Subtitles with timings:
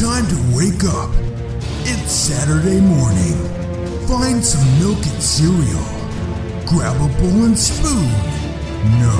[0.00, 1.10] Time to wake up.
[1.84, 3.36] It's Saturday morning.
[4.08, 5.84] Find some milk and cereal.
[6.66, 8.08] Grab a bowl and spoon.
[8.98, 9.12] No,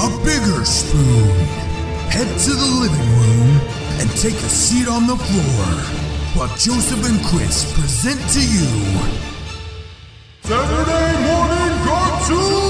[0.00, 1.28] a bigger spoon.
[2.08, 3.60] Head to the living room
[4.00, 5.66] and take a seat on the floor
[6.34, 8.68] while Joseph and Chris present to you
[10.42, 12.69] Saturday Morning Cartoon!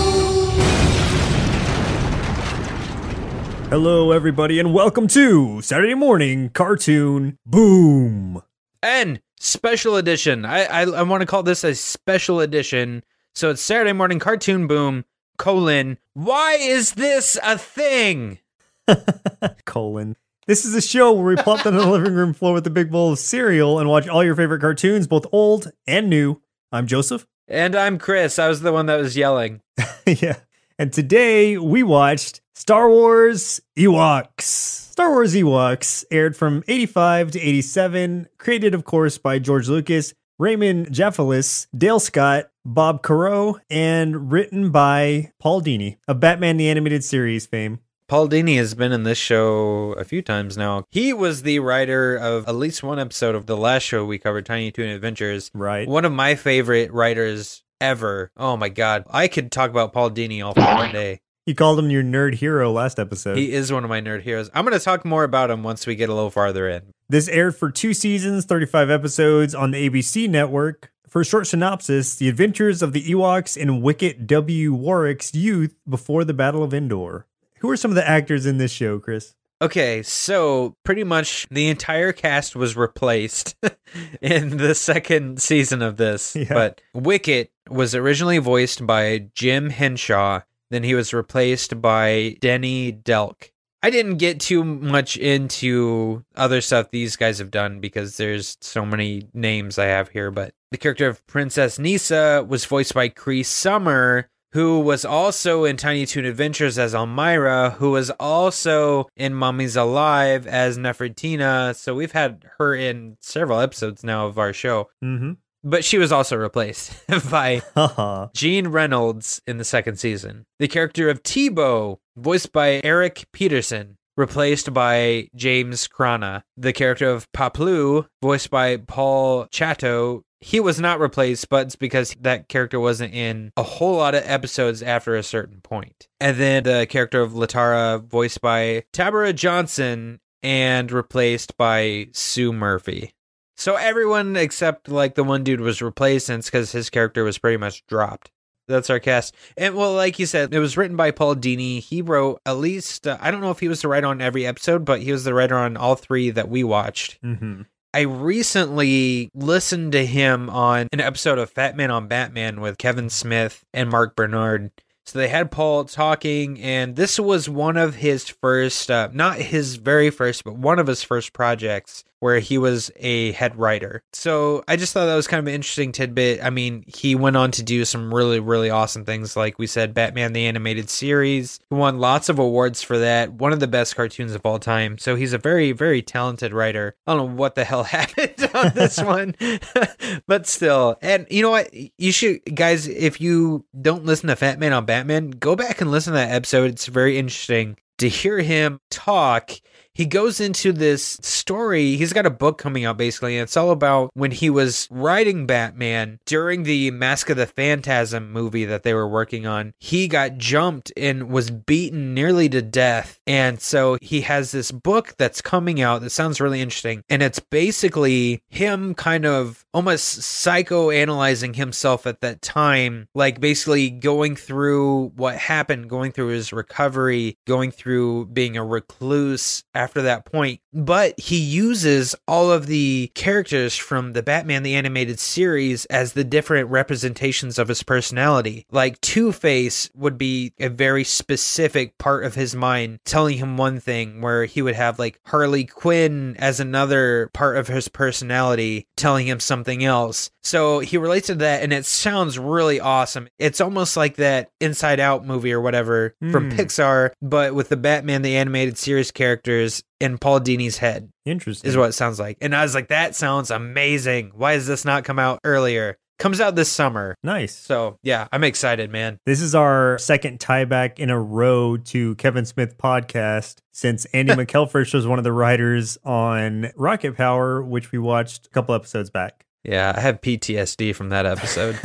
[3.70, 8.42] Hello, everybody, and welcome to Saturday Morning Cartoon Boom.
[8.82, 10.44] and special edition.
[10.44, 13.04] I I, I want to call this a special edition.
[13.32, 15.04] So it's Saturday morning cartoon boom
[15.38, 15.98] colon.
[16.14, 18.40] Why is this a thing?
[19.66, 20.16] Colon.
[20.48, 22.70] This is a show where we plop down on the living room floor with a
[22.70, 26.42] big bowl of cereal and watch all your favorite cartoons, both old and new.
[26.72, 27.24] I'm Joseph.
[27.46, 28.36] And I'm Chris.
[28.40, 29.60] I was the one that was yelling.
[30.06, 30.38] yeah.
[30.76, 34.42] And today we watched Star Wars Ewoks.
[34.42, 40.88] Star Wars Ewoks aired from 85 to 87, created, of course, by George Lucas, Raymond
[40.88, 47.46] Jafelice, Dale Schott, Bob Carrau, and written by Paul Dini of Batman the Animated Series
[47.46, 47.80] fame.
[48.08, 50.84] Paul Dini has been in this show a few times now.
[50.90, 54.44] He was the writer of at least one episode of the last show we covered,
[54.44, 55.50] Tiny Toon Adventures.
[55.54, 55.88] Right.
[55.88, 58.30] One of my favorite writers ever.
[58.36, 59.04] Oh my god.
[59.10, 61.20] I could talk about Paul Dini all fucking day.
[61.50, 63.36] You called him your nerd hero last episode.
[63.36, 64.48] He is one of my nerd heroes.
[64.54, 66.94] I'm going to talk more about him once we get a little farther in.
[67.08, 70.92] This aired for two seasons, 35 episodes on the ABC network.
[71.08, 74.72] For a short synopsis, the adventures of the Ewoks in Wicket W.
[74.72, 77.26] Warwick's youth before the Battle of Endor.
[77.58, 79.34] Who are some of the actors in this show, Chris?
[79.60, 83.56] Okay, so pretty much the entire cast was replaced
[84.22, 86.36] in the second season of this.
[86.36, 86.54] Yeah.
[86.54, 93.50] But Wicket was originally voiced by Jim Henshaw, then he was replaced by Denny Delk.
[93.82, 98.84] I didn't get too much into other stuff these guys have done because there's so
[98.84, 103.42] many names I have here, but the character of Princess Kneesaa was voiced by Cree
[103.42, 109.76] Summer, who was also in Tiny Toon Adventures as Elmyra, who was also in Mummies
[109.76, 111.74] Alive as Nefertina.
[111.74, 114.90] So we've had her in several episodes now of our show.
[115.02, 115.32] Mm-hmm.
[115.62, 116.92] But she was also replaced
[117.30, 117.62] by.
[118.34, 120.44] Jeanne Reynolds in the second season.
[120.58, 126.44] The character of Teebo, voiced by Eric Peterson, replaced by James Cranna.
[126.56, 132.16] The character of Paploo, voiced by Paul Chato, he was not replaced, but it's because
[132.20, 136.08] that character wasn't in a whole lot of episodes after a certain point.
[136.18, 143.12] And then the character of Latara, voiced by Taborah Johnson, and replaced by Sue Murphy.
[143.60, 147.36] So everyone except like the one dude was replaced, and it's because his character was
[147.36, 148.30] pretty much dropped.
[148.66, 149.34] That's our cast.
[149.54, 151.80] And well, like you said, it was written by Paul Dini.
[151.80, 154.46] He wrote at least, uh, I don't know if he was the writer on every
[154.46, 157.20] episode, but he was the writer on all three that we watched.
[157.22, 157.62] Mm-hmm.
[157.92, 163.10] I recently listened to him on an episode of Fat Man on Batman with Kevin
[163.10, 164.70] Smith and Marc Bernardin.
[165.04, 169.76] So they had Paul talking, and this was one of his first, uh, not his
[169.76, 174.02] very first, but one of his first projects where he was a head writer.
[174.12, 176.42] So I just thought that was kind of an interesting tidbit.
[176.42, 179.36] I mean, he went on to do some really, really awesome things.
[179.36, 181.58] Like we said, Batman the Animated Series.
[181.68, 183.32] He won lots of awards for that.
[183.32, 184.98] One of the best cartoons of all time.
[184.98, 186.94] So he's a very, very talented writer.
[187.06, 189.34] I don't know what the hell happened on this one,
[190.26, 190.98] but still.
[191.02, 191.70] And you know what?
[191.72, 195.90] You should, guys, if you don't listen to Fat Man on Batman, go back and
[195.90, 196.70] listen to that episode.
[196.70, 199.52] It's very interesting to hear him talk
[200.00, 201.96] he goes into this story.
[201.96, 205.44] He's got a book coming out basically, and it's all about when he was writing
[205.44, 209.74] Batman during the Mask of the Phantasm movie that they were working on.
[209.78, 213.20] He got jumped and was beaten nearly to death.
[213.26, 217.04] And so he has this book that's coming out that sounds really interesting.
[217.10, 224.34] And it's basically him kind of almost psychoanalyzing himself at that time, like basically going
[224.34, 230.60] through what happened, going through his recovery, going through being a recluse after that point.
[230.72, 236.24] But he uses all of the characters from the Batman the Animated Series as the
[236.24, 238.66] different representations of his personality.
[238.70, 243.80] Like Two Face would be a very specific part of his mind telling him one
[243.80, 249.26] thing, where he would have like Harley Quinn as another part of his personality telling
[249.26, 250.30] him something else.
[250.42, 253.28] So he relates to that, and it sounds really awesome.
[253.38, 256.56] It's almost like that Inside Out movie or whatever from Hmm.
[256.56, 259.69] Pixar, but with the Batman the Animated Series characters
[260.00, 261.68] in Paul Dini's head Interesting.
[261.68, 262.38] is what it sounds like.
[262.40, 264.32] And I was like, that sounds amazing.
[264.34, 265.96] Why has this not come out earlier?
[266.18, 267.14] Comes out this summer.
[267.22, 267.56] Nice.
[267.56, 269.18] So yeah, I'm excited, man.
[269.24, 274.92] This is our second tieback in a row to Kevin Smith podcast since Andy McElfresh
[274.92, 279.46] was one of the writers on Rocket Power, which we watched a couple episodes back.
[279.64, 281.78] Yeah, I have PTSD from that episode.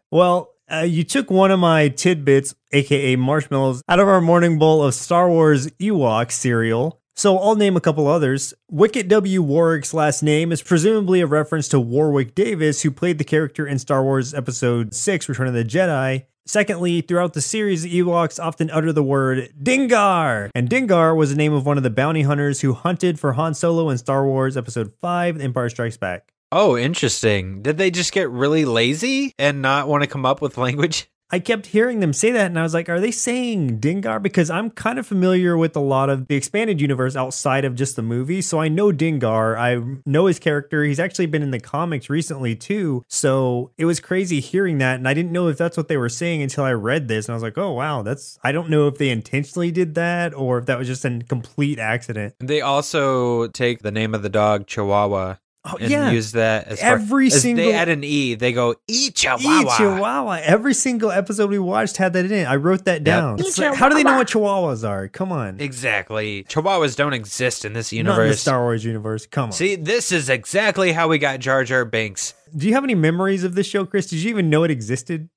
[0.10, 4.82] well, uh, you took one of my tidbits, aka marshmallows, out of our morning bowl
[4.82, 7.00] of Star Wars Ewok cereal.
[7.14, 8.54] So I'll name a couple others.
[8.70, 9.42] Wicket W.
[9.42, 13.78] Warwick's last name is presumably a reference to Warwick Davis, who played the character in
[13.78, 16.24] Star Wars Episode 6 Return of the Jedi.
[16.46, 21.52] Secondly, throughout the series, Ewoks often utter the word Dengar, and Dengar was the name
[21.52, 24.92] of one of the bounty hunters who hunted for Han Solo in Star Wars Episode
[25.00, 26.32] 5 The Empire Strikes Back.
[26.50, 27.62] oh, interesting.
[27.62, 31.08] Did they just get really lazy and not want to come up with language?
[31.34, 34.22] I kept hearing them say that, and I was like, are they saying Dengar?
[34.22, 37.96] Because I'm kind of familiar with a lot of the expanded universe outside of just
[37.96, 38.42] the movie.
[38.42, 39.56] So I know Dengar.
[39.56, 40.84] I know his character.
[40.84, 43.02] He's actually been in the comics recently, too.
[43.08, 44.96] So it was crazy hearing that.
[44.96, 47.26] And I didn't know if that's what they were saying until I read this.
[47.26, 50.34] And I was like, oh, wow, that's, I don't know if they intentionally did that
[50.34, 52.34] or if that was just a complete accident.
[52.40, 56.10] They also take the name of the dog Chihuahua Oh, and yeah.
[56.10, 58.34] use that as far- Every as single- they add an e.
[58.34, 59.76] They go e E Chihuahua.
[59.76, 60.40] Chihuahua.
[60.42, 62.44] Every single episode we watched had that in it.
[62.48, 63.38] I wrote that down.
[63.38, 65.06] It's like, how do they know what Chihuahuas are?
[65.06, 65.60] Come on.
[65.60, 66.44] Exactly.
[66.48, 68.10] Chihuahuas don't exist in this universe.
[68.10, 68.40] Not in the universe.
[68.40, 69.26] Star Wars universe.
[69.26, 69.52] Come on.
[69.52, 72.34] See, this is exactly how we got Jar Jar Binks.
[72.56, 74.06] Do you have any memories of this show, Chris?
[74.08, 75.28] Did you even know it existed?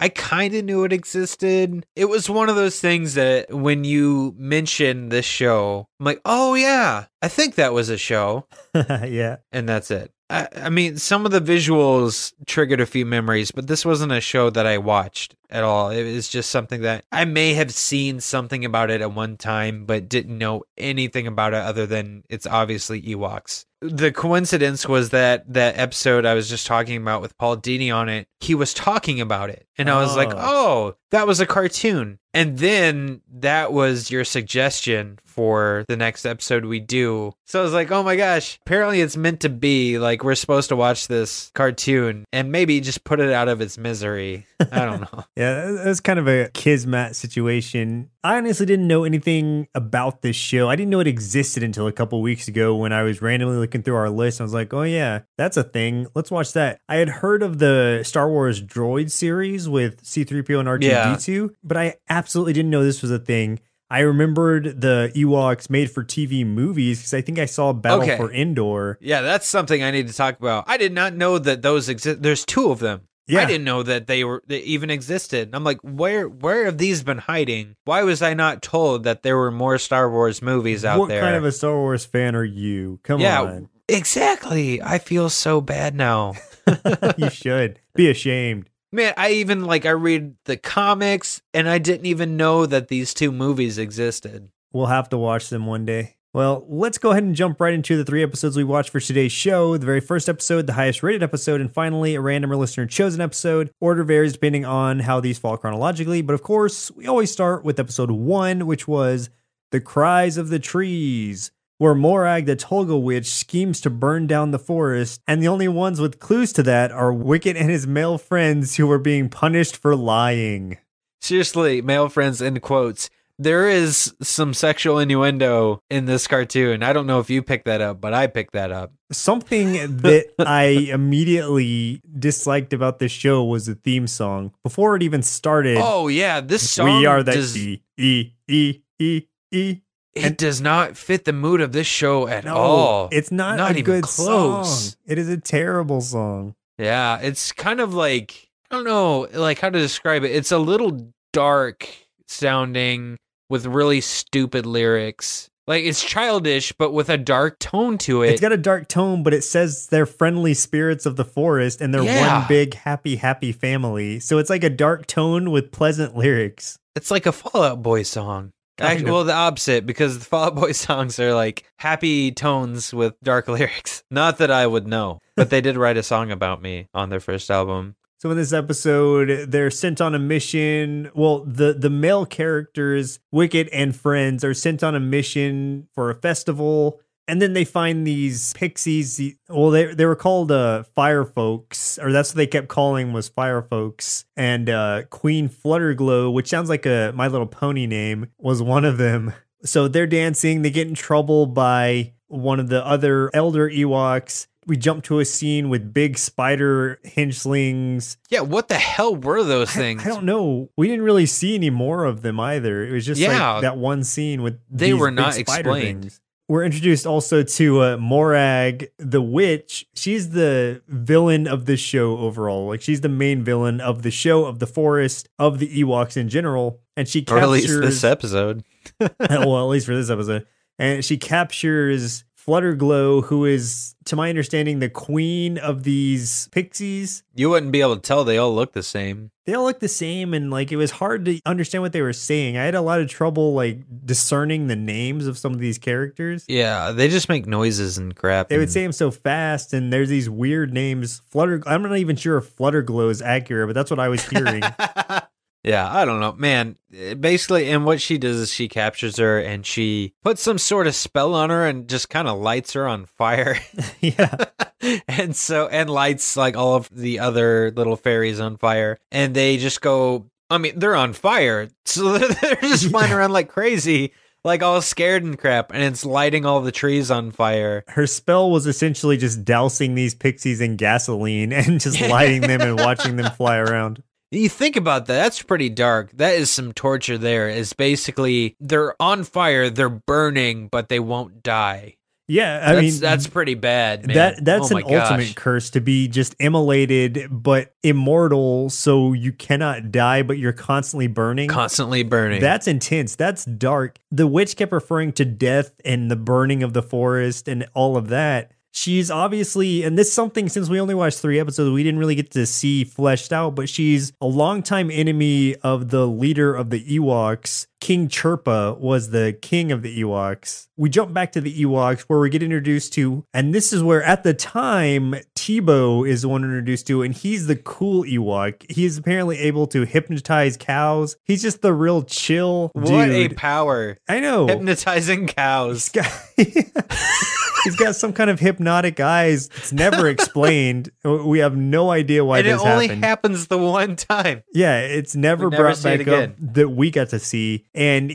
[0.00, 1.84] I kind of knew it existed.
[1.96, 6.54] It was one of those things that when you mention this show, I'm like, oh
[6.54, 8.46] yeah, I think that was a show.
[8.74, 9.36] yeah.
[9.52, 10.12] and that's it.
[10.30, 14.20] I, I mean, some of the visuals triggered a few memories, but this wasn't a
[14.20, 15.90] show that I watched at all.
[15.90, 19.86] It was just something that I may have seen something about it at one time,
[19.86, 23.64] but didn't know anything about it other than it's obviously Ewoks.
[23.80, 28.08] The coincidence was that that episode I was just talking about with Paul Dini on
[28.08, 29.67] it, he was talking about it.
[29.78, 30.36] And I was like, Oh.
[30.38, 32.18] oh, that was a cartoon.
[32.34, 37.32] And then that was your suggestion for the next episode we do.
[37.46, 40.68] So I was like, oh my gosh, apparently it's meant to be like we're supposed
[40.68, 44.46] to watch this cartoon and maybe just put it out of its misery.
[44.60, 45.24] I don't know.
[45.36, 48.10] Yeah, that was kind of a kismet situation.
[48.24, 50.68] I honestly didn't know anything about this show.
[50.68, 53.82] I didn't know it existed until a couple weeks ago when I was randomly looking
[53.82, 54.40] through our list.
[54.40, 56.08] I was like, oh, yeah, that's a thing.
[56.16, 56.80] Let's watch that.
[56.88, 61.94] I had heard of the Star Wars droid series with C3PO and R2D2, but I
[62.08, 63.60] absolutely didn't know this was a thing.
[63.90, 68.16] I remembered the Ewoks made for TV movies because I think I saw Battle Okay.
[68.18, 68.98] for Endor.
[69.00, 70.64] Yeah, that's something I need to talk about.
[70.66, 72.22] I did not know that those exist.
[72.22, 73.02] There's two of them.
[73.26, 73.40] Yeah.
[73.42, 75.50] I didn't know that they were they even existed.
[75.52, 77.76] I'm like, where where have these been hiding?
[77.84, 81.20] Why was I not told that there were more Star Wars movies out what there?
[81.20, 83.00] What kind of a Star Wars fan are you?
[83.04, 83.68] Come yeah, on.
[83.86, 84.80] exactly.
[84.82, 86.34] I feel so bad now.
[87.18, 88.70] you should be ashamed.
[88.90, 93.12] Man, I even like I read the comics and I didn't even know that these
[93.12, 94.48] two movies existed.
[94.72, 96.16] We'll have to watch them one day.
[96.32, 99.32] Well, let's go ahead and jump right into the three episodes we watched for today's
[99.32, 99.76] show.
[99.76, 103.20] The very first episode, the highest rated episode, and finally, a random or listener chosen
[103.20, 103.70] episode.
[103.80, 107.80] Order varies depending on how these fall chronologically, but of course, we always start with
[107.80, 109.30] episode one, which was
[109.70, 114.58] The Cries of the Trees, where Morag the Tulgah Witch schemes to burn down the
[114.58, 118.76] forest, and the only ones with clues to that are Wicket and his male friends
[118.76, 120.78] who are being punished for lying.
[121.20, 123.10] Seriously, male friends in quotes.
[123.40, 126.82] There is some sexual innuendo in this cartoon.
[126.82, 128.92] I don't know if you picked that up, but I picked that up.
[129.12, 134.52] Something that I immediately disliked about this show was the theme song.
[134.64, 138.80] Before it even started, Oh yeah, this song we are that does, E E E
[138.98, 139.80] E E.
[140.24, 143.08] it does not fit the mood of this show at No, all.
[143.12, 144.84] it's not, Not a even good close.
[144.94, 144.98] song.
[145.06, 146.54] It is a terrible song.
[146.78, 150.30] Yeah, it's kind of like I don't know, like how to describe it.
[150.32, 151.88] It's a little dark
[152.26, 153.16] sounding
[153.50, 155.48] with really stupid lyrics.
[155.66, 158.30] Like it's childish, but with a dark tone to it.
[158.30, 161.92] It's got a dark tone, but it says they're friendly spirits of the forest and
[161.92, 162.38] they're Yeah.
[162.40, 164.18] one big happy happy family.
[164.20, 166.78] So it's like a dark tone with pleasant lyrics.
[166.96, 168.50] It's like a Fall Out Boy song.
[168.78, 169.08] Kind Act- of.
[169.12, 173.48] well, the opposite because the Fall Out Boy songs are like happy tones with dark
[173.48, 174.02] lyrics.
[174.10, 177.20] Not that I would know, but they did write a song about me on their
[177.20, 177.96] first album.
[178.20, 181.10] So in this episode, they're sent on a mission.
[181.14, 186.14] Well, the the male characters, Wicket and friends, are sent on a mission for a
[186.14, 189.20] festival, and then they find these pixies.
[189.48, 193.28] Well, they they were called uh, fire folks, or that's what they kept calling was
[193.28, 194.24] fire folks.
[194.36, 198.98] And uh, Queen Flutterglow, which sounds like a My Little Pony name, was one of
[198.98, 199.32] them.
[199.64, 200.62] So they're dancing.
[200.62, 204.46] They get in trouble by one of the other elder Ewoks.
[204.66, 208.18] we jump to a scene with big spider hingelings.
[208.28, 210.04] Yeah, what the hell were those I- things?
[210.04, 210.70] I, don't know.
[210.76, 212.84] We didn't really see any more of them either.
[212.86, 213.52] It was just Yeah.
[213.54, 216.02] like that one scene with They were not explained.
[216.02, 216.20] things.
[216.48, 219.86] We're introduced also to uh, Morag, the witch.
[219.94, 222.68] She's the villain of the show overall.
[222.68, 226.30] Like she's the main villain of the show, of the forest, of the Ewoks in
[226.30, 226.80] general.
[226.96, 228.64] And she or at least this episode.
[229.00, 230.46] well, at least for this episode.
[230.78, 237.22] And she captures Flutterglow, who is, to my understanding, the queen of these pixies.
[237.34, 239.30] You wouldn't be able to tell they all look the same.
[239.44, 242.14] They all look the same, and like it was hard to understand what they were
[242.14, 242.56] saying.
[242.56, 246.46] I had a lot of trouble like discerning the names of some of these characters.
[246.48, 248.48] Yeah, they just make noises and crap.
[248.48, 251.20] They would say them so fast, and there's these weird names.
[251.28, 251.62] Flutter.
[251.66, 254.62] I'm not even sure if Flutterglow is accurate, but that's what I was hearing.
[255.64, 256.76] yeah, I don't know, man.
[256.94, 260.86] eh, Basically, and what she does is she captures her and she puts some sort
[260.86, 263.58] of spell on her and just kind of lights her on fire.
[264.00, 264.36] yeah,
[265.08, 269.56] and so and lights like all of the other little fairies on fire, and they
[269.56, 270.30] just go.
[270.50, 274.12] I mean, they're on fire, so they're, they're just flying around like crazy,
[274.44, 277.84] like all scared and crap, and it's lighting all the trees on fire.
[277.88, 282.78] her spell was essentially just dousing these pixies in gasoline and just lighting them and
[282.78, 284.02] watching them fly around.
[284.30, 286.10] You think about that, that's pretty dark.
[286.12, 287.48] That is some torture there.
[287.48, 291.96] Is basically they're on fire, they're burning, but they won't die.
[292.30, 294.14] Yeah, I that's, mean that's pretty bad, man.
[294.14, 295.10] that that's oh an gosh.
[295.10, 301.06] ultimate curse to be just immolated but immortal, so you cannot die, but you're constantly
[301.06, 301.48] burning.
[301.48, 302.42] Constantly burning.
[302.42, 303.16] That's intense.
[303.16, 303.98] That's dark.
[304.10, 308.08] The witch kept referring to death and the burning of the forest and all of
[308.08, 308.52] that.
[308.78, 312.14] She's obviously, and this is something since we only watched three episodes, we didn't really
[312.14, 316.84] get to see fleshed out, but she's a longtime enemy of the leader of the
[316.84, 317.66] Ewoks.
[317.80, 320.68] King Chirpa was the king of the Ewoks.
[320.76, 324.02] We jump back to the Ewoks where we get introduced to, and this is where
[324.02, 328.70] at the time Teebo is the one introduced to, and he's the cool Ewok.
[328.70, 331.16] He's apparently able to hypnotize cows.
[331.24, 333.98] He's just the real chill what a power.
[334.08, 334.46] I know.
[334.46, 335.90] Hypnotizing cows.
[337.58, 339.48] got, he's got some kind of hypnotic eyes.
[339.56, 340.90] It's never explained.
[341.04, 343.04] We have no idea why and it only happened.
[343.04, 344.42] happens the one time.
[344.54, 346.36] yeah, it's never never brought see it back up again.
[346.54, 347.66] that we got to see.
[347.74, 348.14] And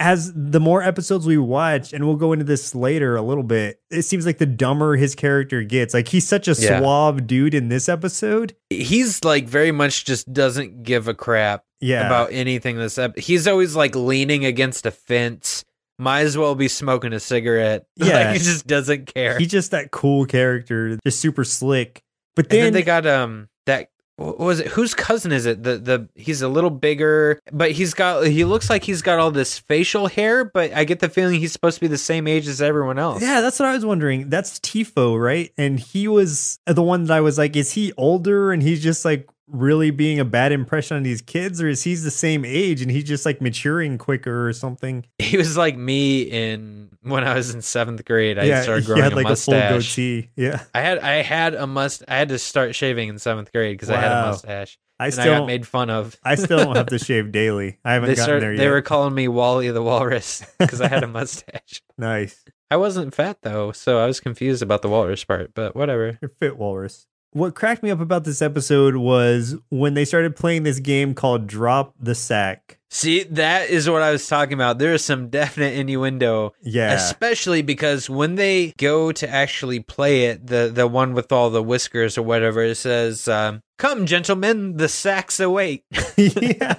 [0.00, 3.78] as the more episodes we watch, and we'll go into this later a little bit,
[3.90, 5.92] it seems like the dumber his character gets.
[5.92, 6.78] Like he's such a Yeah.
[6.80, 8.56] suave dude in this episode.
[8.70, 12.06] He's like very much just doesn't give a crap Yeah.
[12.06, 15.62] about anything this ep- He's always like leaning against a fence.
[15.98, 17.86] Might as well be smoking a cigarette.
[17.96, 18.06] Yeah.
[18.30, 19.38] like, he just doesn't care.
[19.38, 22.02] He's just that cool character, just super slick.
[22.34, 24.68] But then, then they got um that what was it?
[24.68, 25.62] Whose cousin is it?
[25.62, 29.30] The the he's a little bigger, but he's got he looks like he's got all
[29.30, 32.48] this facial hair, but I get the feeling he's supposed to be the same age
[32.48, 33.20] as everyone else.
[33.20, 34.30] Yeah, that's what I was wondering.
[34.30, 35.52] That's Tifo, right?
[35.58, 39.04] And he was the one that I was like, is he older and he's just
[39.04, 42.82] like really being a bad impression on these kids, or is he the same age
[42.82, 45.04] and he's just like maturing quicker or something?
[45.18, 48.38] He was like me in when I was in seventh grade.
[48.38, 49.94] I yeah, started growing had a like a full mustache.
[49.94, 50.30] goatee.
[50.36, 52.02] Yeah, I had I had a must.
[52.08, 55.14] I had to start shaving in seventh grade because I had a mustache, I and
[55.14, 56.16] still I got made fun of.
[56.24, 57.78] I still don't have to shave daily.
[57.84, 58.58] I haven't They gotten start, there yet.
[58.58, 61.82] They were calling me Wally the Walrus because I had a mustache.
[61.98, 62.44] nice.
[62.70, 65.54] I wasn't fat though, so I was confused about the walrus part.
[65.54, 66.18] But whatever.
[66.20, 67.06] You're fit, Walrus.
[67.36, 71.46] What cracked me up about this episode was when they started playing this game called
[71.46, 72.78] Drop the Sack.
[72.88, 74.78] See, that is what I was talking about.
[74.78, 76.94] There is some definite innuendo, Yeah.
[76.94, 81.62] especially because when they go to actually play it, the the one with all the
[81.62, 85.84] whiskers or whatever, it says, um, "Come, gentlemen, the sacks await."
[86.16, 86.76] yeah.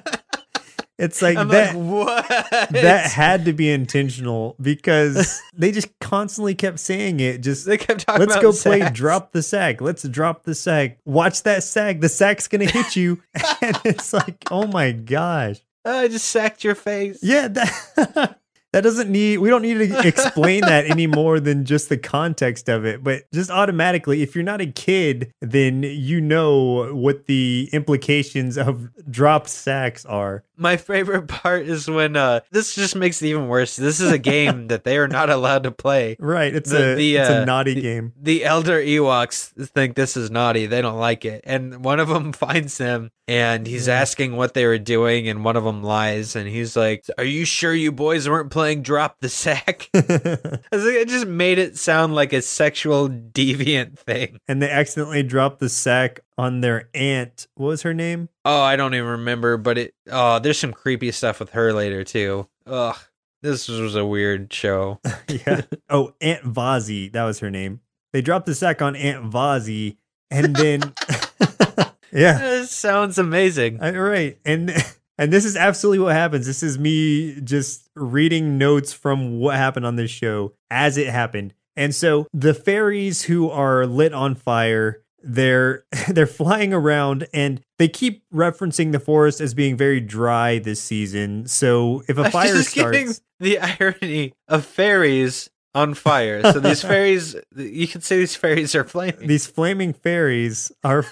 [0.98, 1.76] It's like I'm that.
[1.76, 2.28] like, what?
[2.72, 7.42] that had to be intentional because they just constantly kept saying it.
[7.42, 9.80] Just they kept talking let's go play drop the sack.
[9.80, 10.98] Let's drop the sack.
[11.06, 12.00] Watch that sack.
[12.00, 13.22] The sack's gonna hit you.
[13.62, 15.60] and it's like, oh my gosh.
[15.86, 17.20] Oh, I just sacked your face.
[17.22, 18.40] Yeah, that
[18.74, 22.70] that doesn't need we don't need to explain that any more than just the context
[22.70, 23.04] of it.
[23.04, 28.90] But just automatically, if you're not a kid, then you know what the implications of
[29.10, 30.44] dropped sacks are.
[30.58, 33.76] My favorite part is when uh this just makes it even worse.
[33.76, 36.16] This is a game that they are not allowed to play.
[36.28, 36.54] Right.
[36.54, 38.14] It's The- a the, it's uh, a naughty the- game.
[38.22, 40.66] The elder Ewoks think this is naughty.
[40.66, 41.42] They don't like it.
[41.46, 43.96] And one of them finds them and he's Yeah.
[44.02, 47.46] asking what they were doing and one of them lies and he's like, "Are you
[47.46, 52.16] sure you boys weren't playing drop the sack?" I like, it just made it sound
[52.16, 54.40] like a sexual deviant thing.
[54.48, 57.48] and they accidentally dropped the sack on their aunt.
[57.56, 58.30] What was her name?
[58.46, 62.04] Oh, I don't even remember, but it oh, there's some creepy stuff with her later
[62.04, 62.48] too.
[62.66, 62.96] Ugh.
[63.44, 65.00] This was a weird show.
[65.28, 65.62] yeah.
[65.90, 67.12] Oh, Aunt Vazi.
[67.12, 67.82] That was her name.
[68.14, 69.98] they dropped the sack on Aunt Vazi,
[70.32, 70.82] and then
[72.12, 73.82] yeah, That sounds amazing.
[73.82, 74.72] all right, and
[75.18, 76.46] and this is absolutely what happens.
[76.46, 81.54] This is me just reading notes from what happened on this show as it happened.
[81.76, 87.88] And so the fairies who are lit on fire, they're they're flying around and they
[87.88, 91.48] keep referencing the forest as being very dry this season.
[91.48, 96.42] So if a fire starts, the irony of fairies on fire.
[96.42, 99.28] So these fairies, you can say these fairies are flaming.
[99.28, 101.06] these flaming fairies are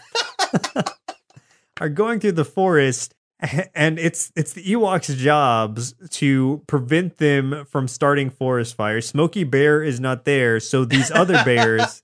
[1.81, 3.13] are going through the forest
[3.75, 9.07] and it's it's the Ewoks' jobs to prevent them from starting forest fires.
[9.07, 12.01] Smokey Bear is not there, so these other bears,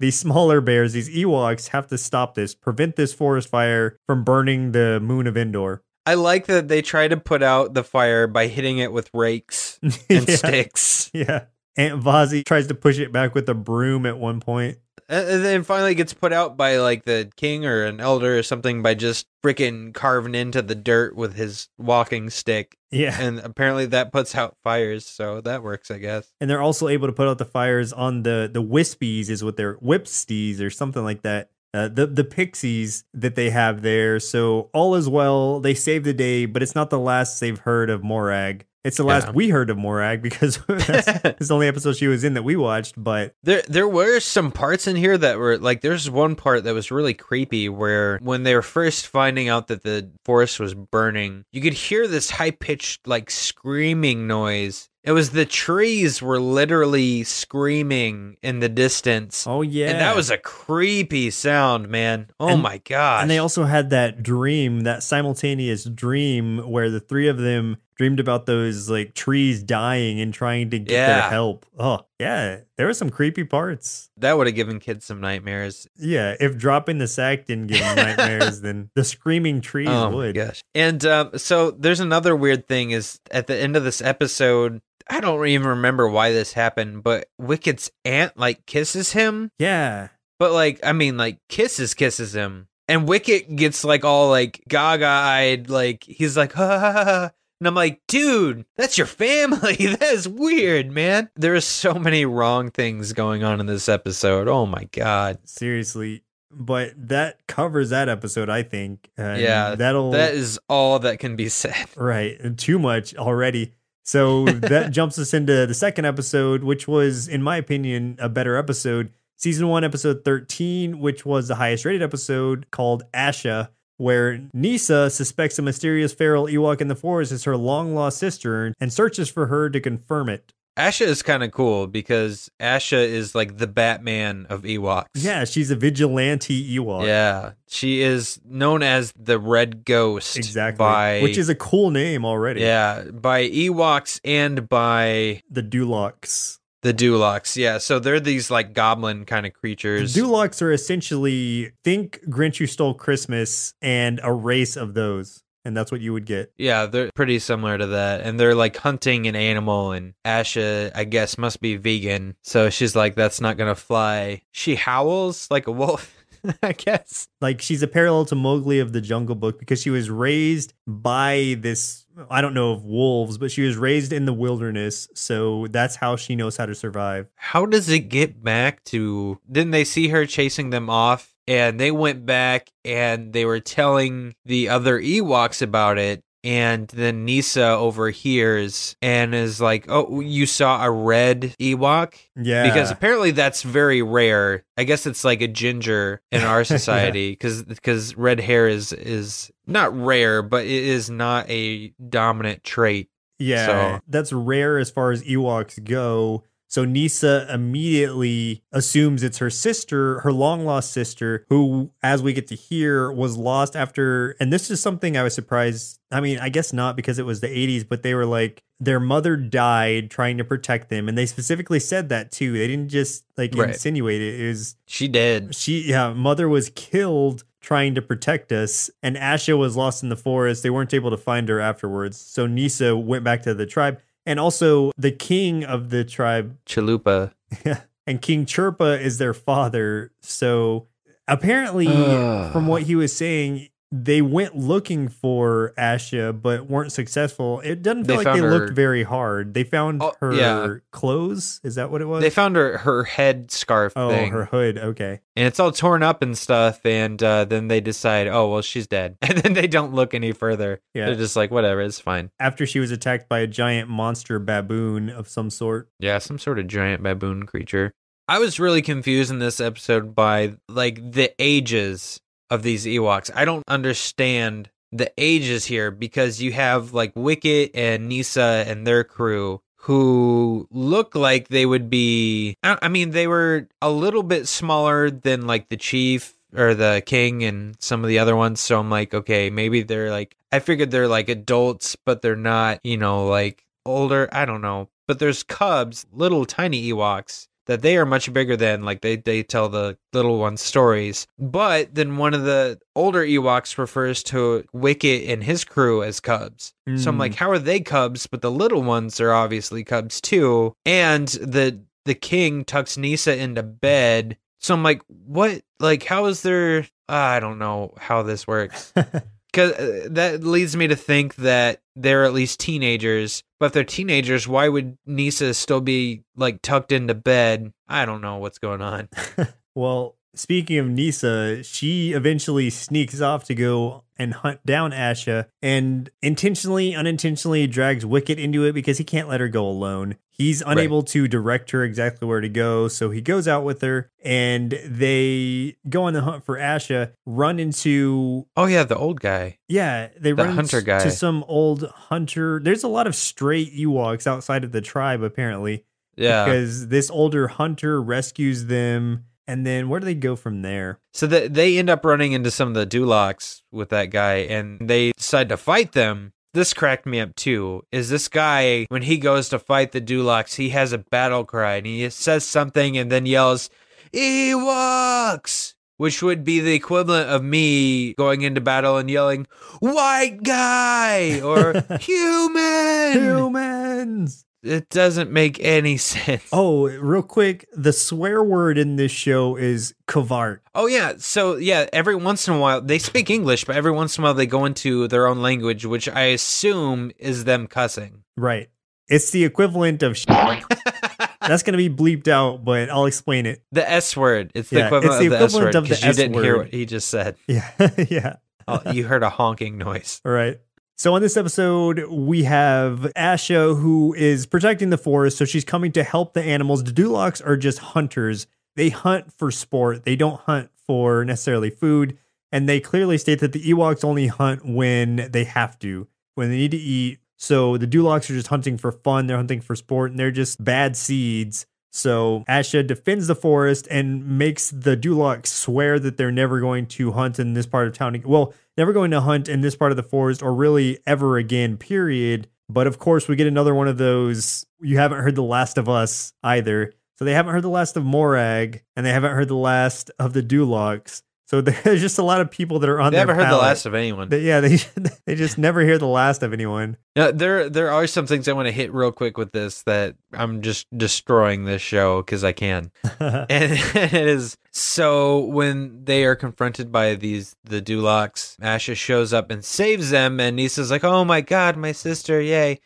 [0.00, 4.72] these smaller bears, these Ewoks have to stop this, prevent this forest fire from burning
[4.72, 5.82] the moon of Endor.
[6.06, 9.78] I like that they try to put out the fire by hitting it with rakes
[9.82, 11.10] and yeah, sticks.
[11.12, 11.44] yeah.
[11.76, 14.78] Aunt Vazi tries to push it back with a broom at one point.
[15.08, 18.82] And then finally gets put out by like the king or an elder or something
[18.82, 22.76] by just freaking carving into the dirt with his walking stick.
[22.90, 23.18] Yeah.
[23.18, 26.30] And apparently that puts out fires, so that works, I guess.
[26.40, 29.56] and they're also able to put out the fires on the the wispies is what
[29.56, 34.70] they're whipsties or something like that uh, the the pixies that they have there so
[34.72, 38.02] all is well they save the day but it's not the last they've heard of
[38.02, 39.32] morag it's the last Yeah.
[39.34, 41.06] we heard of morag because that's
[41.48, 44.86] the only episode she was in that we watched but There there were some parts
[44.88, 48.54] in here that were like there's one part that was really creepy where when they
[48.54, 53.06] were first finding out that the forest was burning, you could hear this high pitched
[53.06, 54.88] like screaming noise.
[55.04, 59.46] It was the trees were literally screaming in the distance.
[59.46, 62.28] oh yeah And that was a creepy sound, man.
[62.38, 63.22] Oh And- my god.
[63.22, 68.20] and they also had that dream that simultaneous dream where the three of them dreamed
[68.20, 72.94] about those like trees dying and trying to get their help oh yeah there were
[72.94, 75.86] some creepy parts that would have given kids some nightmares.
[75.96, 80.34] Yeah, if dropping the sack didn't give them nightmares, then the screaming trees oh would.
[80.36, 80.60] gosh.
[80.76, 85.18] And um, so there's another weird thing is at the end of this episode, I
[85.20, 90.08] don't even remember why this happened, but Wicket's aunt like kisses him, Yeah.
[90.38, 92.68] but like I mean like kisses kisses him.
[92.86, 97.30] And Wicket gets like all like gaga eyed, like he's like ha ha ha, ha.
[97.60, 99.76] And I'm like, dude, that's your family.
[99.98, 101.30] That is weird, man.
[101.34, 104.46] There are so many wrong things going on in this episode.
[104.48, 105.38] Oh my god.
[105.44, 106.22] Seriously.
[106.50, 109.10] But that covers that episode, I think.
[109.16, 111.86] And Yeah, That'll That is all that can be said.
[111.96, 112.56] right.
[112.56, 113.72] Too much already.
[114.04, 118.56] So that jumps us into the second episode, which was, in my opinion, a better
[118.56, 119.12] episode.
[119.36, 125.58] Season one, episode 13, which was the highest rated episode called Asha, where Kneesaa suspects
[125.58, 129.46] a mysterious feral Ewok in the forest is her long lost sister and searches for
[129.46, 130.52] her to confirm it.
[130.78, 135.06] Asha is kind of cool because Asha is like the Batman of Ewoks.
[135.14, 137.04] Yeah, she's a vigilante Ewok.
[137.04, 137.52] Yeah.
[137.68, 140.36] She is known as the Red Ghost.
[140.36, 140.78] exactly.
[140.78, 142.60] By, Which is a cool name already.
[142.60, 146.57] yeah, by Ewoks and by the Duloks.
[146.82, 147.56] The Duloks.
[147.56, 147.78] Yeah.
[147.78, 150.14] So they're these like goblin kind of The creatures.
[150.14, 155.90] Duloks are essentially think Grinch Who Stole Christmas and a race of those, and that's
[155.90, 156.52] what you would get.
[156.56, 158.20] yeah, they're pretty similar to that.
[158.20, 162.36] And they're like hunting an animal, and Asha, I guess, must be vegan.
[162.42, 164.42] So she's like, that's not going to fly.
[164.52, 166.14] She howls like a wolf,
[166.62, 167.26] I guess.
[167.40, 171.56] Like she's a parallel to Mowgli of the Jungle Book because she was raised by
[171.58, 172.04] this.
[172.30, 176.16] I don't know of wolves, but she was raised in the wilderness, so that's how
[176.16, 177.28] she knows how to survive.
[177.36, 179.38] How does it get back to?
[179.50, 181.34] Didn't they see her chasing them off?
[181.46, 186.22] And they went back and they were telling the other Ewoks about it.
[186.44, 192.90] And then Kneesaa overhears and is like, "Oh, you saw a red Ewok?" Yeah, Because
[192.90, 194.64] apparently that's very rare.
[194.76, 199.50] I guess it's like a ginger in our society because because red hair is is
[199.66, 203.08] not rare, but it is not a dominant trait.
[203.40, 206.44] Yeah, So- that's rare as far as Ewoks go.
[206.70, 212.46] So Kneesaa immediately assumes it's her sister, her long lost sister, who, as we get
[212.48, 214.36] to hear, was lost after.
[214.38, 215.98] And this is something I was surprised.
[216.10, 219.00] I mean, I guess not because it was the 80s, but they were like, their
[219.00, 221.08] mother died trying to protect them.
[221.08, 222.52] And they specifically said that too.
[222.52, 223.70] They didn't just like Right.
[223.70, 224.40] insinuate it.
[224.40, 225.54] It was She did.
[225.54, 230.16] she yeah mother was killed trying to protect us and asha was lost in the
[230.16, 234.00] forest they weren't able to find her afterwards so kneesaa went back to the tribe
[234.26, 237.32] and also the king of the tribe Chalupa.
[238.06, 240.86] and king chirpa is their father so
[241.26, 242.52] apparently Ugh.
[242.52, 247.60] from what he was saying they went looking for Asha but weren't successful.
[247.60, 249.54] It doesn't They feel like they her- looked very hard.
[249.54, 250.74] They found Oh, her yeah.
[250.92, 251.60] clothes.
[251.64, 252.20] Is that what it was?
[252.22, 254.76] They found her her head scarf oh, thing, her hood.
[254.78, 255.20] Okay.
[255.36, 256.84] and it's all torn up and stuff.
[256.84, 260.32] And uh, then they decide, oh well, she's dead, and then they don't look any
[260.32, 260.80] further.
[260.92, 261.06] Yeah.
[261.06, 262.30] They're just like, whatever, it's fine.
[262.38, 265.88] After she was attacked by a giant monster baboon of some sort.
[265.98, 267.92] Yeah, some sort of giant baboon creature.
[268.30, 273.30] I was really confused in this episode by like the ages of these Ewoks.
[273.34, 279.04] I don't understand the ages here because you have like Wicket and Kneesaa and their
[279.04, 285.10] crew who look like they would be I mean they were a little bit smaller
[285.10, 288.60] than like the chief or the king and some of the other ones.
[288.60, 292.80] So I'm like okay maybe they're like I figured they're like adults but they're not
[292.82, 294.28] you know like older.
[294.32, 294.88] I don't know.
[295.06, 299.42] But there's cubs little tiny Ewoks that they are much bigger than like they they
[299.44, 305.28] tell the little ones stories but then one of the older Ewoks refers to Wicket
[305.30, 307.20] and his crew as cubs so I'm Mm.
[307.20, 308.26] like, how are they cubs?
[308.26, 310.72] But the little ones are obviously cubs too.
[310.86, 314.38] And the the king tucks Kneesaa into bed.
[314.58, 315.60] So I'm like, what?
[315.78, 316.86] Like, how is there?
[317.10, 318.94] I don't know how this works.
[319.50, 323.42] Because uh, that leads me to think that they're at least teenagers.
[323.58, 327.72] But if they're teenagers, why would Kneesaa still be like tucked into bed?
[327.88, 329.08] I don't know what's going on.
[329.78, 336.10] Well, speaking of Kneesaa, she eventually sneaks off to go and hunt down Asha and
[336.20, 340.16] intentionally, unintentionally drags Wicket into it because he can't let her go alone.
[340.38, 344.08] He's unable to direct her exactly where to go, so he goes out with her
[344.24, 349.58] and they go on the hunt for Asha, run into Oh yeah, the old guy.
[349.68, 351.02] yeah, they The run hunter into guy.
[351.02, 352.60] to some old hunter.
[352.62, 355.84] There's a lot of straight Ewoks outside of the tribe apparently
[356.16, 356.44] Yeah.
[356.44, 361.00] because this older hunter rescues them and then where do they go from there?
[361.14, 364.78] So that they end up running into some of the Duloks with that guy, and
[364.88, 366.32] they decide to fight them.
[366.54, 367.82] This cracked me up too.
[367.92, 371.76] Is this guy when he goes to fight the Duloks, he has a battle cry
[371.76, 373.68] and he says something and then yells,
[374.14, 379.46] "Ewoks," which would be the equivalent of me going into battle and yelling,
[379.80, 384.44] "White guy" or "Human." Humans.
[384.68, 386.44] It doesn't make any sense.
[386.52, 390.60] Oh, real quick, the swear word in this show is kavart.
[390.74, 394.16] Oh yeah, so yeah, every once in a while they speak English, but every once
[394.18, 398.22] in a while they go into their own language, which I assume is them cussing.
[398.36, 398.68] Right.
[399.08, 400.26] It's the equivalent of sh-
[401.40, 403.62] That's going to be bleeped out, but I'll explain it.
[403.72, 404.50] the S word.
[404.54, 406.42] It's the Yeah, equivalent it's the of the S word of the you S didn't
[406.42, 407.36] hear what he just said.
[407.46, 407.70] Yeah.
[408.10, 408.36] yeah.
[408.66, 410.20] Oh, you heard a honking noise.
[410.26, 410.60] All right.
[410.98, 415.38] So on this episode, we have Asha who is protecting the forest.
[415.38, 416.82] So she's coming to help the animals.
[416.82, 418.48] The Duloks are just hunters.
[418.74, 420.04] They hunt for sport.
[420.04, 422.18] They don't hunt for necessarily food.
[422.50, 426.56] And they clearly state that the Ewoks only hunt when they have to, when they
[426.56, 427.20] need to eat.
[427.36, 429.28] So the Duloks are just hunting for fun.
[429.28, 431.66] They're hunting for sport, and they're just bad seeds.
[431.90, 437.12] So Asha defends the forest and makes the Duloks swear that they're never going to
[437.12, 438.20] hunt in this part of town.
[438.24, 441.76] Well, never going to hunt in this part of the forest or really ever again,
[441.76, 442.48] period.
[442.68, 444.66] But of course, we get another one of those.
[444.80, 446.92] You haven't heard The Last of Us either.
[447.18, 450.34] So they haven't heard the last of Morag and they haven't heard the last of
[450.34, 451.22] the Duloks.
[451.48, 453.86] So there's just a lot of people that are on They haven't heard the last
[453.86, 454.28] of anyone.
[454.28, 454.76] They- yeah, they
[455.26, 456.98] they just never hear the last of anyone.
[457.16, 460.16] Now, there there are some things I want to hit real quick with this that
[460.34, 462.90] I'm just destroying this show because I can.
[463.20, 469.50] and it is so when they are confronted by these the Duloks, Asha shows up
[469.50, 472.78] and saves them, and Kneesaa's like, "Oh my god, my sister, yay!"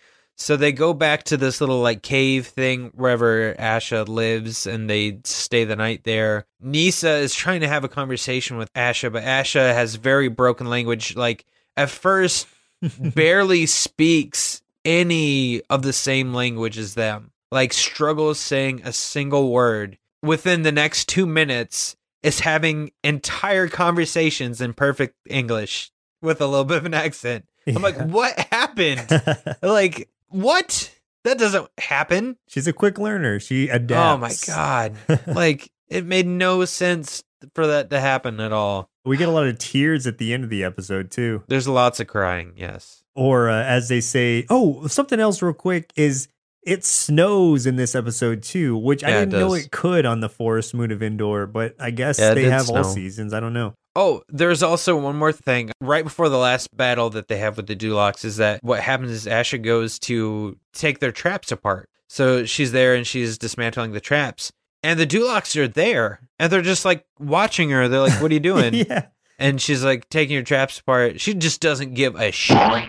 [0.42, 5.20] So they go back to this little like cave thing wherever Asha lives, and they
[5.22, 6.46] stay the night there.
[6.60, 11.14] Kneesaa is trying to have a conversation with Asha, but Asha has very broken language.
[11.14, 11.44] Like
[11.76, 12.48] at first,
[12.98, 17.30] barely speaks any of the same language as them.
[17.52, 19.96] Like struggles saying a single word.
[20.22, 26.64] Within the next two minutes, is having entire conversations in perfect English with a little
[26.64, 27.46] bit of an accent.
[27.66, 29.06] I'm like, what happened?
[29.62, 30.92] like, what?
[31.24, 32.36] That doesn't happen.
[32.48, 33.38] She's a quick learner.
[33.38, 34.50] She adapts.
[34.50, 34.96] Oh my god!
[35.26, 37.22] like, it made no sense
[37.54, 38.88] for that to happen at all.
[39.04, 41.42] we get a lot of tears at the end of the episode too.
[41.48, 42.52] There's lots of crying.
[42.56, 43.02] Yes.
[43.14, 46.28] Or uh, as they say, oh, something else real quick is
[46.62, 50.20] it snows in this episode too, which I Yeah, it didn't know it could on
[50.20, 53.34] the Forest Moon of Endor, but I guess Yeah, they have all seasons.
[53.34, 53.74] I don't know.
[53.94, 55.70] Oh, there's also one more thing.
[55.80, 59.10] Right before the last battle that they have with the Duloks is that what happens
[59.10, 61.88] is Asha goes to take their traps apart.
[62.08, 64.50] So she's there and she's dismantling the traps.
[64.82, 66.20] And the Duloks are there.
[66.38, 67.86] And they're just like watching her.
[67.88, 68.74] They're like, What are you doing?
[68.74, 69.06] yeah.
[69.38, 71.20] and she's like taking her traps apart.
[71.20, 72.56] She just doesn't give a shit.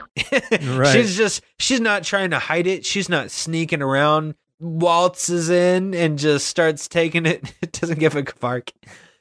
[0.63, 0.87] Right.
[0.93, 2.85] She's just she's not trying to hide it.
[2.85, 4.35] She's not sneaking around.
[4.61, 7.53] Waltzes in and just starts taking it.
[7.61, 8.71] It doesn't give a fuck.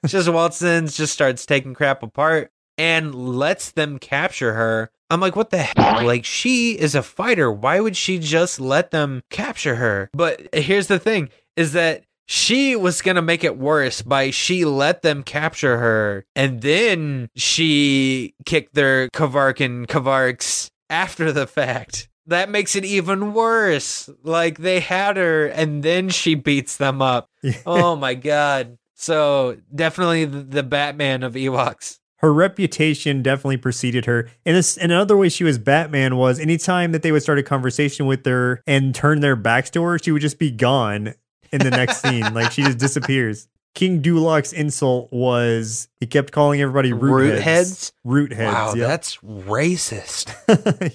[0.06, 4.90] Just waltzes in, just starts taking crap apart and lets them capture her.
[5.10, 5.76] I'm like, what the heck?
[5.76, 7.52] Like, she is a fighter.
[7.52, 10.10] Why would she just let them capture her?
[10.12, 14.64] But here's the thing is that she was going to make it worse by she
[14.64, 22.08] let them capture her and then she kicked their Kavark and Kavarks after the fact.
[22.26, 24.08] That makes it even worse.
[24.22, 27.28] Like, they had her and then she beats them up.
[27.66, 28.78] Oh my God.
[29.02, 31.98] So, definitely the, Batman of Ewoks.
[32.18, 34.28] her reputation definitely preceded her.
[34.46, 37.42] And this, and another way she was Batman was anytime that they would start a
[37.42, 41.14] conversation with her and turn their backs to her, she would just be gone
[41.52, 42.32] in the next scene.
[42.32, 43.48] Like she just disappears.
[43.74, 47.44] King Dulok's insult was he kept calling everybody root, Root heads.
[47.44, 47.92] heads?
[48.04, 48.52] Root heads.
[48.52, 48.86] wow, yep.
[48.86, 50.34] that's racist.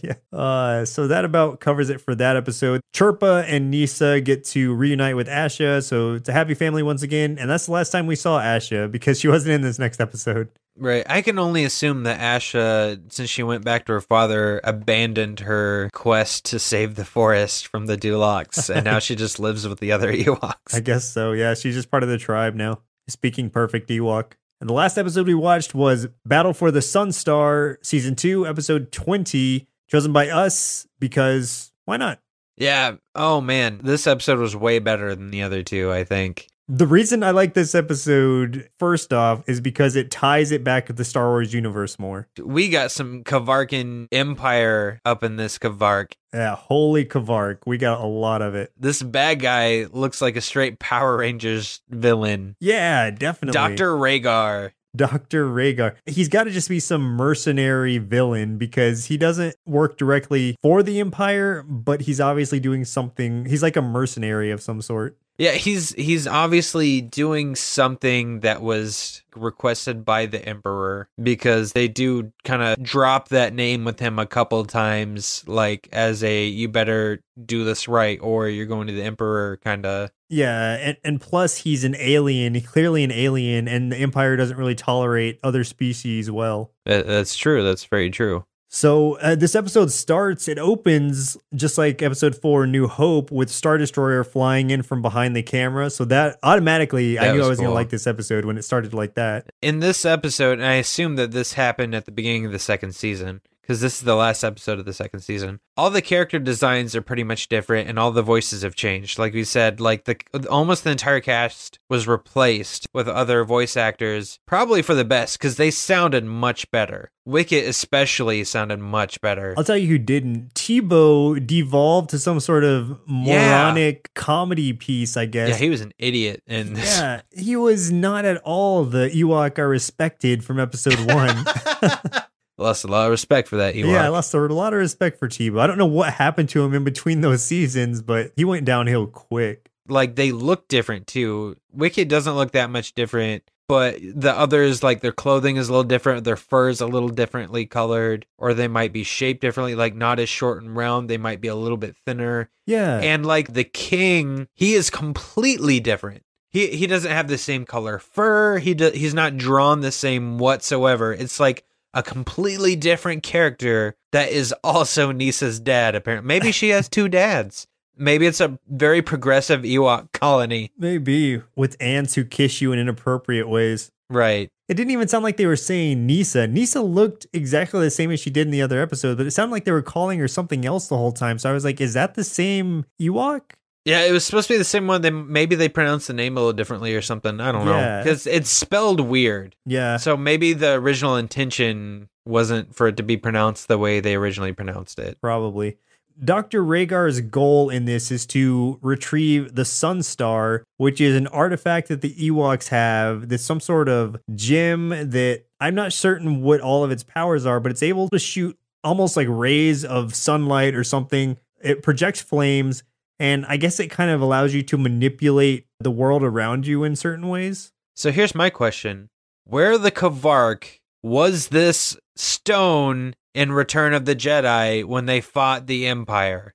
[0.04, 0.13] yeah.
[0.38, 2.82] Uh, so that about covers it for that episode.
[2.94, 5.84] Chirpa and Kneesaa get to reunite with Asha.
[5.84, 7.38] So it's a happy family once again.
[7.40, 10.50] And that's the last time we saw Asha because she wasn't in this next episode.
[10.78, 11.04] Right.
[11.10, 15.90] I can only assume that Asha, since she went back to her father, abandoned her
[15.94, 19.92] quest to save the forest from the Duloks, and now she just lives with the
[19.92, 20.74] other Ewoks.
[20.74, 21.32] I guess so.
[21.32, 22.82] Yeah, she's just part of the tribe now.
[23.08, 24.34] Speaking perfect Ewok.
[24.60, 28.92] And the last episode we watched was Battle for the Sun Star, season two, episode
[28.92, 32.20] 20, chosen by us because why not?
[32.58, 32.96] yeah.
[33.13, 35.92] Oh man, this episode was way better than the other two.
[35.92, 36.48] I think.
[36.70, 40.94] The reason I like this episode, first off, is because it ties it back to
[40.94, 42.28] the Star Wars universe more.
[42.44, 46.12] We got some Kavarkan Empire up in this Kavark.
[46.34, 47.60] Yeah, holy Kavark.
[47.66, 48.74] We got a lot of it.
[48.78, 52.58] This bad guy looks like a straight Power Rangers villain.
[52.60, 53.54] Yeah, definitely.
[53.54, 53.94] Dr.
[53.94, 54.72] Raygar.
[54.94, 55.46] Dr.
[55.46, 55.96] Raygar.
[56.06, 61.00] He's got to just be some mercenary villain because he doesn't work directly for the
[61.00, 63.46] Empire, but he's obviously doing something.
[63.46, 65.18] He's like a mercenary of some sort.
[65.38, 72.32] Yeah, he's he's obviously doing something that was requested by the emperor because they do
[72.43, 77.21] kind of drop that name with him a couple times like as a you better
[77.45, 81.58] do this right or you're going to the emperor kind of Yeah, and, and plus
[81.58, 86.32] he's an alien, He's clearly an alien, and the Empire doesn't really tolerate other species
[86.32, 86.71] well.
[86.86, 92.36] that's true that's very true So uh, this episode starts, it opens just like episode
[92.36, 95.90] four, New Hope, with Star Destroyer flying in from behind the camera.
[95.90, 98.58] So that automatically, I That knew I was was going to like this episode when
[98.58, 99.46] it started like that.
[99.62, 102.94] in this episode and i assume that this happened at the beginning of the second
[102.94, 106.96] season because this is the last episode of the second season all the character designs
[106.96, 110.16] are pretty much different and all the voices have changed like we said like the
[110.50, 115.58] almost the entire cast was replaced with other voice actors probably for the best because
[115.58, 120.54] they sounded much better wicket especially sounded much better I'll tell you who didn't.
[120.54, 123.50] Teebo devolved to some sort of Yeah.
[123.50, 125.50] moronic comedy piece, I guess.
[125.50, 129.60] yeah he was an idiot in this Yeah, he was not at all the Ewok
[129.60, 131.46] I respected from episode one.
[132.58, 133.91] lost a lot of respect for that Ewok.
[133.91, 135.60] Yeah, I lost a lot of respect for Teebo.
[135.60, 139.08] I don't know what happened to him in between those seasons, but he went downhill
[139.08, 139.70] quick.
[139.88, 141.56] like they look different too.
[141.72, 145.84] Wicket doesn't look that much different, but the others like their clothing is a little
[145.84, 149.93] different, their fur is a little differently colored, or they might be shaped differently, like
[149.96, 152.50] not as short and round, they might be a little bit thinner.
[152.65, 153.00] Yeah.
[153.00, 156.24] And like the king, he is completely different.
[156.50, 158.58] He he doesn't have the same color fur.
[158.60, 161.13] He do, he's not drawn the same whatsoever.
[161.13, 161.65] It's like
[161.98, 165.96] a completely different character that is also Kneesaa's dad.
[165.96, 167.66] Apparently, maybe she has two dads.
[167.98, 170.72] Maybe it's a very progressive Ewok colony.
[170.78, 173.90] Maybe with ants who kiss you in inappropriate ways.
[174.12, 174.50] Right.
[174.70, 176.54] It didn't even sound like they were saying Kneesaa.
[176.54, 179.52] Kneesaa looked exactly the same as she did in the other episode, but it sounded
[179.52, 181.40] like they were calling her something else the whole time.
[181.40, 183.42] So I was like, is that the same Ewok?
[183.88, 185.02] Yeah, it was supposed to be the same one.
[185.02, 187.39] They maybe they pronounced the name a little differently or something.
[187.39, 188.04] I don't know Yeah.
[188.04, 189.56] because it's spelled weird.
[189.65, 189.95] Yeah.
[189.95, 194.52] So maybe the original intention wasn't for it to be pronounced the way they originally
[194.52, 195.17] pronounced it.
[195.21, 195.78] Probably.
[196.21, 196.63] Dr.
[196.65, 202.02] Raygar's goal in this is to retrieve the Sun Star, which is an artifact that
[202.02, 203.30] the Ewoks have.
[203.30, 207.62] That's some sort of gem that I'm not certain what all of its powers are,
[207.62, 211.38] but it's able to shoot almost like rays of sunlight or something.
[211.63, 212.84] It projects flames,
[213.20, 216.96] and I guess it kind of allows you to manipulate the world around you in
[216.96, 217.72] certain ways.
[217.96, 219.10] So here's my question:
[219.44, 225.88] Where the Kavark was this stone in Return of the Jedi when they fought the
[225.88, 226.54] Empire?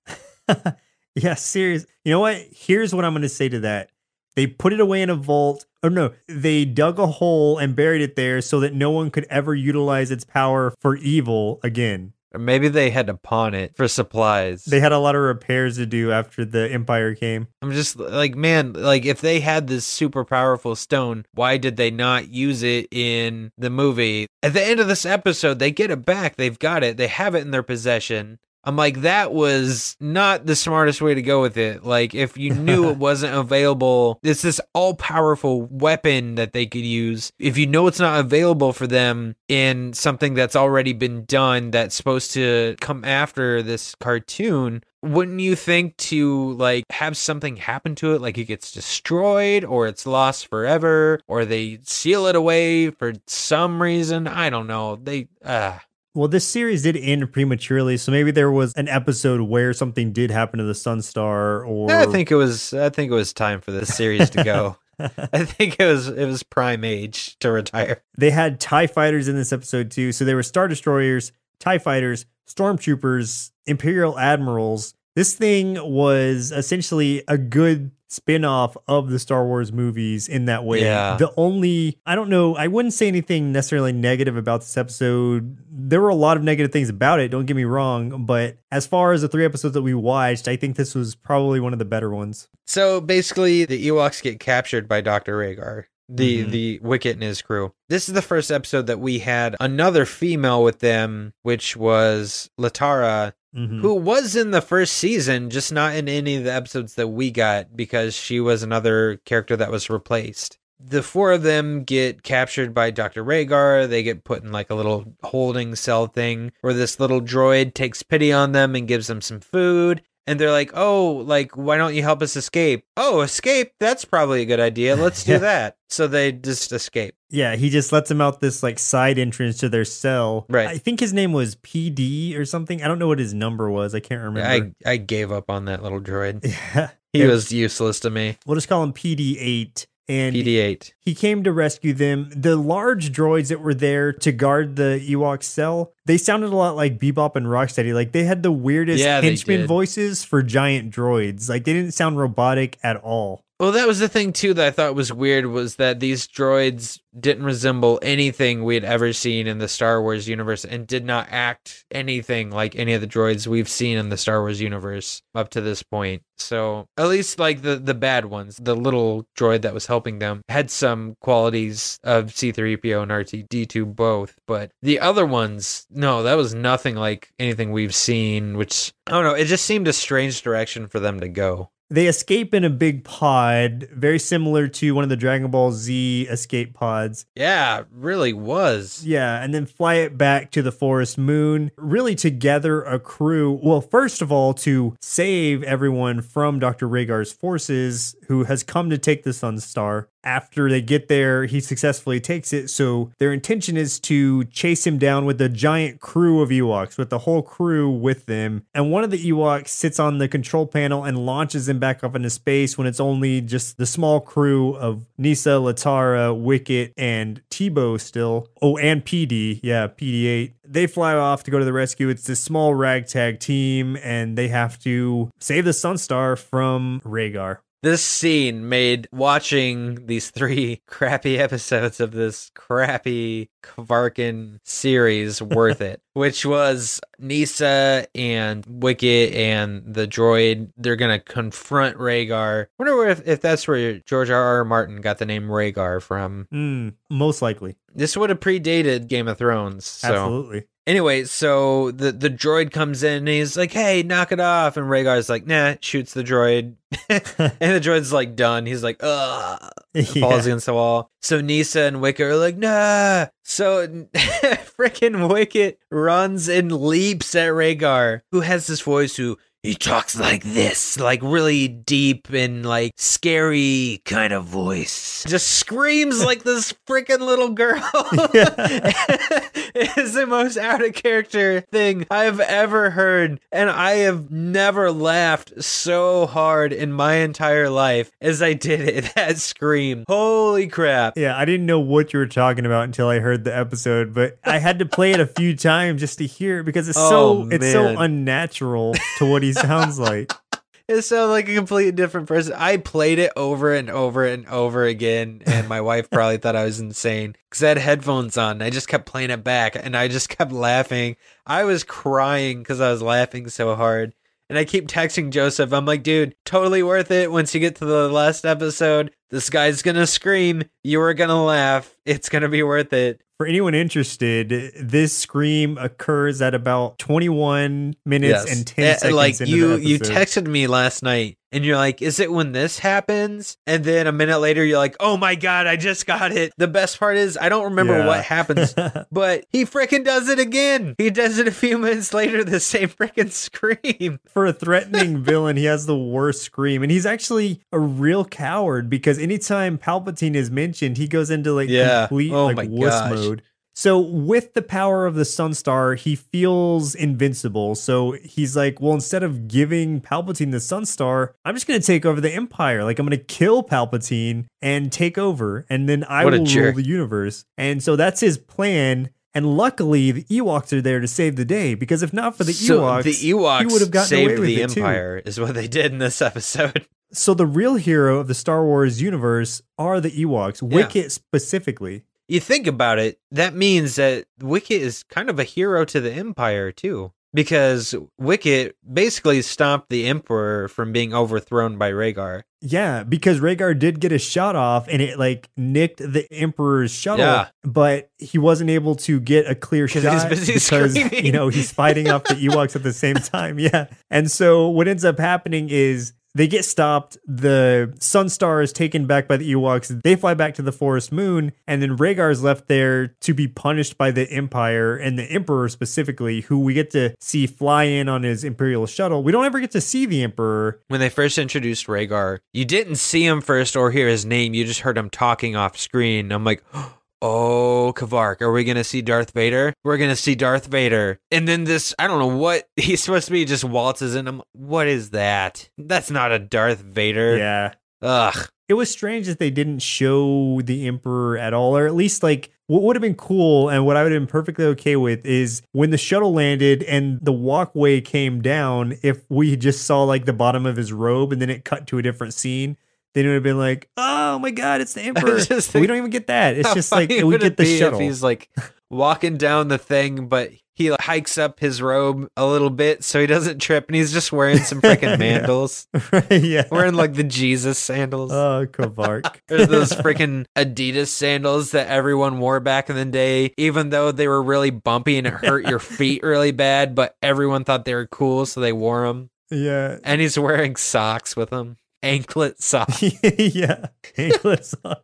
[1.14, 1.86] yeah, serious.
[2.04, 2.40] You know what?
[2.52, 3.90] Here's what I'm going to say to that.
[4.34, 5.66] They put it away in a vault.
[5.82, 9.26] Oh no, they dug a hole and buried it there so that no one could
[9.28, 12.12] ever utilize its power for evil again.
[12.34, 14.64] Or maybe they had to pawn it for supplies.
[14.64, 17.48] They had a lot of repairs to do after the Empire came.
[17.60, 21.90] I'm just like, man, like if they had this super powerful stone, why did they
[21.90, 24.26] not use it in the movie?
[24.42, 26.36] At the end of this episode, they get it back.
[26.36, 26.96] They've got it.
[26.96, 28.38] They have it in their possession.
[28.64, 31.84] I'm like, that was not the smartest way to go with it.
[31.84, 36.84] Like, if you knew it wasn't available, it's this all powerful weapon that they could
[36.84, 37.32] use.
[37.38, 41.94] If you know it's not available for them in something that's already been done that's
[41.94, 48.14] supposed to come after this cartoon, wouldn't you think to like have something happen to
[48.14, 53.12] it like it gets destroyed or it's lost forever or they seal it away for
[53.26, 55.76] some reason i don't know they uh
[56.14, 60.30] Well, this series did end prematurely, so maybe there was an episode where something did
[60.30, 62.74] happen to the Sun Star, or I think it was.
[62.74, 64.76] I think it was time for this series to go.
[64.98, 66.08] I think it was.
[66.08, 68.02] It was prime age to retire.
[68.18, 70.12] they had TIE fighters in this episode too.
[70.12, 74.94] So there were Star Destroyers, TIE fighters, Stormtroopers, Imperial Admirals.
[75.14, 80.64] This thing was essentially a good spin off of the Star Wars movies in that
[80.64, 80.82] way.
[80.82, 81.16] Yeah.
[81.16, 85.56] The only, I don't know, I wouldn't say anything necessarily negative about this episode.
[85.70, 88.26] There were a lot of negative things about it, don't get me wrong.
[88.26, 91.58] But as far as the three episodes that we watched, I think this was probably
[91.58, 92.48] one of the better ones.
[92.66, 95.84] So basically, the Ewoks get captured by Doctor Raygar.
[96.08, 96.50] The Mhm.
[96.50, 97.72] the Wicket and his crew.
[97.88, 103.32] This is the first episode that we had another female with them, which was Latara,
[103.56, 103.80] Mhm.
[103.80, 107.30] who was in the first season, just not in any of the episodes that we
[107.30, 110.58] got because she was another character that was replaced.
[110.84, 113.22] The four of them get captured by Dr.
[113.24, 113.86] Raygar.
[113.88, 118.02] They get put in like a little holding cell thing where this little droid takes
[118.02, 120.02] pity on them and gives them some food.
[120.26, 122.84] And they're like, oh, like, why don't you help us escape?
[122.96, 123.72] Oh, escape?
[123.80, 124.96] That's probably a good idea.
[124.96, 125.76] Let's do that.
[125.88, 127.14] So they just escape.
[127.32, 130.44] Yeah, he just lets them out this like side entrance to their cell.
[130.48, 130.68] Right.
[130.68, 132.82] I think his name was PD or something.
[132.82, 133.94] I don't know what his number was.
[133.94, 134.74] I can't remember.
[134.86, 136.44] I, I gave up on that little droid.
[136.74, 136.90] yeah.
[137.12, 137.28] He Yeah.
[137.28, 138.36] was useless to me.
[138.46, 139.86] We'll just call him PD8.
[140.08, 140.92] And PD8.
[140.98, 142.28] he came to rescue them.
[142.34, 146.74] The large droids that were there to guard the Ewok cell, they sounded a lot
[146.74, 147.94] like Bebop and Rocksteady.
[147.94, 151.48] Like they had the weirdest Yeah, henchman voices for giant droids.
[151.48, 153.44] Like they didn't sound robotic at all.
[153.62, 156.98] Well, that was the thing too that I thought was weird was that these droids
[157.16, 161.28] didn't resemble anything we had ever seen in the Star Wars universe and did not
[161.30, 165.50] act anything like any of the droids we've seen in the Star Wars universe up
[165.50, 166.24] to this point.
[166.38, 170.42] So, at least like the the bad ones, the little droid that was helping them
[170.48, 176.52] had some qualities of C3PO and R2D2 both, but the other ones, no, that was
[176.52, 180.88] nothing like anything we've seen, which I don't know, it just seemed a strange direction
[180.88, 181.70] for them to go.
[181.92, 186.26] They escape in a big pod, very similar to one of the Dragon Ball Z
[186.30, 187.26] escape pods.
[187.36, 189.04] Yeah, really was.
[189.04, 193.60] Yeah, and then fly it back to the forest moon, really to gather a crew.
[193.62, 196.88] Well, first of all, to save everyone from Dr.
[196.88, 200.08] Raygar's forces, who has come to take the Sun Star.
[200.24, 202.68] After they get there, he successfully takes it.
[202.68, 207.10] So their intention is to chase him down with a giant crew of Ewoks, with
[207.10, 208.64] the whole crew with them.
[208.74, 212.14] And one of the Ewoks sits on the control panel and launches him back up
[212.14, 218.00] into space when it's only just the small crew of Kneesaa, Latara, Wicket, and Teebo
[218.00, 218.48] still.
[218.60, 219.60] Oh, and PD.
[219.62, 220.52] Yeah, PD8.
[220.64, 222.08] They fly off to go to the rescue.
[222.08, 227.58] It's this small ragtag team, and they have to save the Sunstar from Raygar.
[227.82, 236.00] This scene made watching these three crappy episodes of this crappy Kvarkin series worth it,
[236.12, 240.70] which was Kneesaa and Wicket and the droid.
[240.76, 242.66] They're going to confront Raygar.
[242.66, 244.40] I wonder if, if that's where George R.
[244.40, 244.64] R.
[244.64, 246.46] Martin got the name Rhaegar from.
[246.52, 247.74] Hmm, most likely.
[247.92, 249.86] This would have predated Game of Thrones.
[249.86, 250.08] So.
[250.08, 250.66] Absolutely.
[250.84, 254.86] Anyway, so the the droid comes in and he's like, "Hey, knock it off!" And
[254.86, 256.74] Raygar's like, "Nah," shoots the droid,
[257.08, 258.66] and the droid's like done.
[258.66, 259.70] He's like, "Ugh,"
[260.18, 261.12] falls against the wall.
[261.20, 268.22] So Kneesaa and Wicket are like, "Nah." So freaking Wicket runs and leaps at Raygar,
[268.32, 269.38] who has this voice who.
[269.62, 275.24] He talks like this, like really deep and like scary kind of voice.
[275.28, 277.78] Just screams like this freaking little girl.
[277.94, 283.38] it is the most out of character thing I've ever heard.
[283.52, 289.12] And I have never laughed so hard in my entire life as I did it.
[289.14, 290.02] that scream.
[290.08, 291.16] Holy crap.
[291.16, 294.38] Yeah, I didn't know what you were talking about until I heard the episode, but
[294.42, 297.44] I had to play it a few times just to hear it because it's Oh,
[297.44, 300.32] so it's so unnatural to what sounds like.
[300.88, 302.54] It sounds like a completely different person.
[302.54, 306.64] I played it over and over and over again, and my wife probably thought I
[306.64, 308.56] was insane because I had headphones on.
[308.56, 311.16] And I just kept playing it back, and I just kept laughing.
[311.46, 314.12] I was crying because I was laughing so hard.
[314.50, 315.72] And I keep texting Joseph.
[315.72, 317.32] I'm like, dude, totally worth it.
[317.32, 320.64] Once you get to the last episode, this guy's gonna scream.
[320.82, 321.96] You are gonna laugh.
[322.04, 323.22] It's gonna be worth it.
[323.42, 329.40] For anyone interested, this scream occurs at about 21 minutes and 10 Eh, seconds like
[329.40, 333.84] you you texted me last night and you're like is it when this happens and
[333.84, 336.98] then a minute later you're like oh my god i just got it the best
[336.98, 338.06] part is i don't remember Yeah.
[338.06, 338.74] what happens
[339.12, 342.88] but he freaking does it again he does it a few minutes later the same
[342.88, 346.82] freaking scream For a threatening villain, he has the worst scream.
[346.82, 351.68] And he's actually a real coward because anytime Palpatine is mentioned, he goes into like
[351.68, 352.06] Yeah.
[352.06, 353.10] complete Oh like wuss gosh.
[353.10, 353.42] mode.
[353.74, 357.74] So with the power of the Sun Star, he feels invincible.
[357.74, 361.86] So he's like, well, instead of giving Palpatine the Sun Star, I'm just going to
[361.86, 362.84] take over the Empire.
[362.84, 366.72] Like I'm going to kill Palpatine and take over, and then I What will rule
[366.72, 367.44] the universe.
[367.56, 369.10] And so that's his plan.
[369.34, 372.52] And luckily, the Ewoks are there to save the day because if not for the
[372.52, 374.80] so Ewoks, the ewoks would have gotten saved away with the it too.
[374.80, 378.64] empire is what they did in this episode So the real hero of the Star
[378.64, 382.04] Wars universe are the Ewoks, Wicket specifically.
[382.32, 386.10] You think about it, that means that Wicket is kind of a hero to the
[386.12, 387.12] Empire too.
[387.34, 392.42] Because Wicket basically stopped the Emperor from being overthrown by Raygar.
[392.60, 397.24] Yeah, because Raygar did get a shot off and it like nicked the Emperor's shuttle,
[397.24, 397.48] Yeah.
[397.64, 401.24] but he wasn't able to get a clear shot because screaming.
[401.24, 403.58] you know he's fighting off the Ewoks at the same time.
[403.58, 407.18] Yeah, and so what ends up happening is they get stopped.
[407.26, 410.02] The Sunstar is taken back by the Ewoks.
[410.02, 413.48] They fly back to the Forest Moon, and then Raygar is left there to be
[413.48, 418.08] punished by the Empire and the Emperor specifically, who we get to see fly in
[418.08, 419.22] on his Imperial shuttle.
[419.22, 420.80] We don't ever get to see the Emperor.
[420.88, 424.54] When they first introduced Raygar, you didn't see him first or hear his name.
[424.54, 426.32] You just heard him talking off screen.
[426.32, 426.94] I'm like, oh,
[427.24, 429.72] Oh, Kavark, are we going to see Darth Vader?
[429.84, 431.20] We're going to see Darth Vader.
[431.30, 434.26] And then this, I don't know what he's supposed to be, just waltzes in.
[434.26, 435.70] I'm, what is that?
[435.78, 437.36] That's not a Darth Vader.
[437.36, 437.74] Yeah.
[438.02, 438.48] Ugh.
[438.68, 442.50] it was strange that they didn't show the emperor at all or at least like
[442.66, 445.62] what would have been cool and what i would have been perfectly okay with is
[445.70, 450.32] when the shuttle landed and the walkway came down if we just saw like the
[450.32, 452.76] bottom of his robe and then it cut to a different scene
[453.14, 455.38] then it would have been like oh my god it's the emperor.
[455.40, 456.56] just we don't even get that.
[456.56, 457.98] It's just like we get the shuttle.
[458.00, 458.48] he's like
[458.90, 463.20] walking down the thing, but he like, hikes up his robe a little bit so
[463.20, 465.40] he doesn't trip, and he's just wearing some freaking Yeah.
[465.46, 465.86] mandals,
[466.42, 466.66] yeah.
[466.70, 468.32] Wearing like the Jesus sandals.
[468.32, 469.38] oh kavark.
[469.48, 474.28] There's those freaking Adidas sandals that everyone wore back in the day, even though they
[474.28, 478.06] were really bumpy and it hurt your feet really bad, but everyone thought they were
[478.06, 479.28] cool, so they wore them.
[479.50, 479.98] yeah.
[480.04, 483.02] And he's wearing socks with them, anklet socks.
[483.38, 483.86] yeah
[484.16, 484.96] anklet on.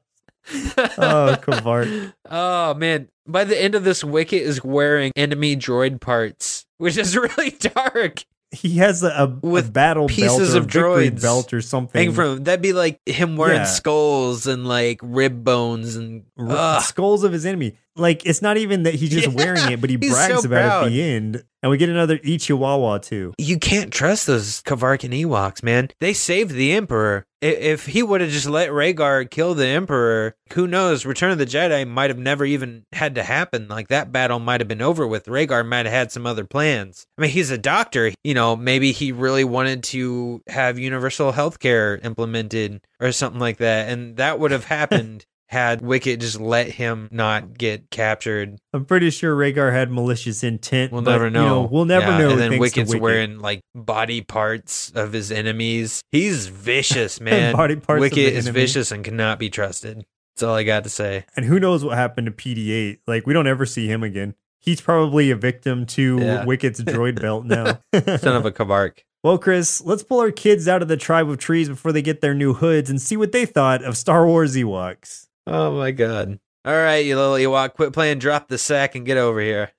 [0.98, 3.08] oh kavark Oh man!
[3.26, 8.24] By the end of this, Wicket is wearing enemy droid parts, which is really dark.
[8.50, 12.12] he has a, a, With a battle pieces belt or of droids belt or something.
[12.12, 13.64] From that'd be like him wearing Yeah.
[13.64, 16.80] skulls and like rib bones and ugh.
[16.82, 17.76] skulls of his enemy.
[17.94, 20.84] Like it's not even that he's just Yeah, wearing it, but he brags so about
[20.84, 21.44] it at the end.
[21.62, 23.34] And we get another Ichiwawa too.
[23.36, 25.90] you can't trust those Kavarkan Ewoks, man.
[26.00, 27.26] They saved the Emperor.
[27.40, 31.06] If he would have just let Raygar kill the Emperor, who knows?
[31.06, 33.68] Return of the Jedi might have never even had to happen.
[33.68, 35.26] Like that battle might have been over with.
[35.26, 37.06] Raygar might have had some other plans.
[37.16, 38.12] I mean, he's a doctor.
[38.24, 43.58] You know, maybe he really wanted to have universal health care implemented or something like
[43.58, 43.88] that.
[43.88, 48.58] And that would have happened had Wicket just let him not get captured.
[48.72, 50.92] I'm pretty sure Raygar had malicious intent.
[50.92, 51.68] We'll but, never you know.
[51.70, 52.30] we'll never Yeah, know.
[52.30, 53.00] And then Wicket's Wicket.
[53.02, 56.02] wearing like body parts of his enemies.
[56.12, 57.54] He's vicious, man.
[57.54, 58.60] Body parts Wicket is enemy.
[58.60, 60.04] vicious and cannot be trusted.
[60.36, 61.24] That's all I got to say.
[61.34, 62.98] And who knows what happened to PD8?
[63.06, 64.34] Like we don't ever see him again.
[64.60, 66.44] He's probably a victim to Yeah.
[66.44, 67.78] Wicket's droid belt now.
[68.18, 68.98] Son of a Kavark.
[69.24, 72.20] Well, Chris, let's pull our kids out of the tribe of trees before they get
[72.20, 75.26] their new hoods and see what they thought of Star Wars Ewoks.
[75.50, 76.38] Oh my god.
[76.66, 79.72] All right, you little Ewok, quit playing drop the sack and get over here.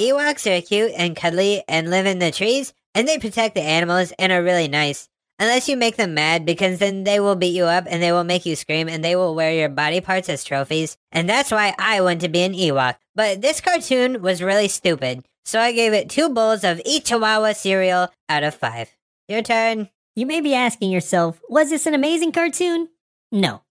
[0.00, 4.14] Ewoks are cute and cuddly and live in the trees, and they protect the animals
[4.18, 5.10] and are really nice.
[5.38, 8.24] Unless you make them mad, because then they will beat you up and they will
[8.24, 10.96] make you scream and they will wear your body parts as trophies.
[11.12, 12.96] And that's why I want to be an Ewok.
[13.14, 18.08] But this cartoon was really stupid, so I gave it two bowls of Ichiwawa cereal
[18.30, 18.90] out of five.
[19.28, 19.90] Your turn.
[20.20, 22.90] You may be asking yourself, was this an amazing cartoon?
[23.32, 23.62] No.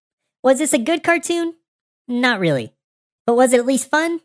[0.41, 1.54] Was this a good cartoon?
[2.08, 2.74] Not really.
[3.28, 4.22] But was it at least fun?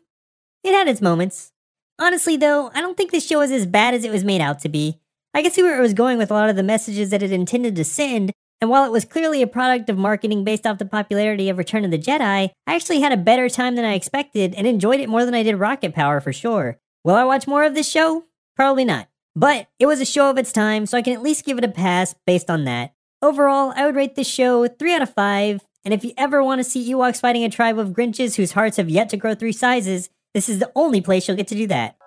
[0.63, 1.51] It had its moments.
[1.99, 4.57] Honestly, though, I don't think this show is as bad as it was made out
[4.61, 4.99] to be.
[5.35, 7.31] I can see where it was going with a lot of the messages that it
[7.31, 10.85] intended to send, and while it was clearly a product of marketing based off the
[10.85, 14.55] popularity of Return of the Jedi, I actually had a better time than I expected
[14.55, 16.79] and enjoyed it more than I did Rocket Power for sure.
[17.03, 18.23] Will I watch more of this show?
[18.55, 19.09] Probably not.
[19.35, 21.63] But it was a show of its time, so I can at least give it
[21.65, 22.93] a pass based on that.
[23.21, 26.59] Overall, I would rate this show 3 out of 5, and if you ever want
[26.59, 29.51] to see Ewoks fighting a tribe of Grinches whose hearts have yet to grow three
[29.51, 31.97] sizes, this is the only place you'll get to do that.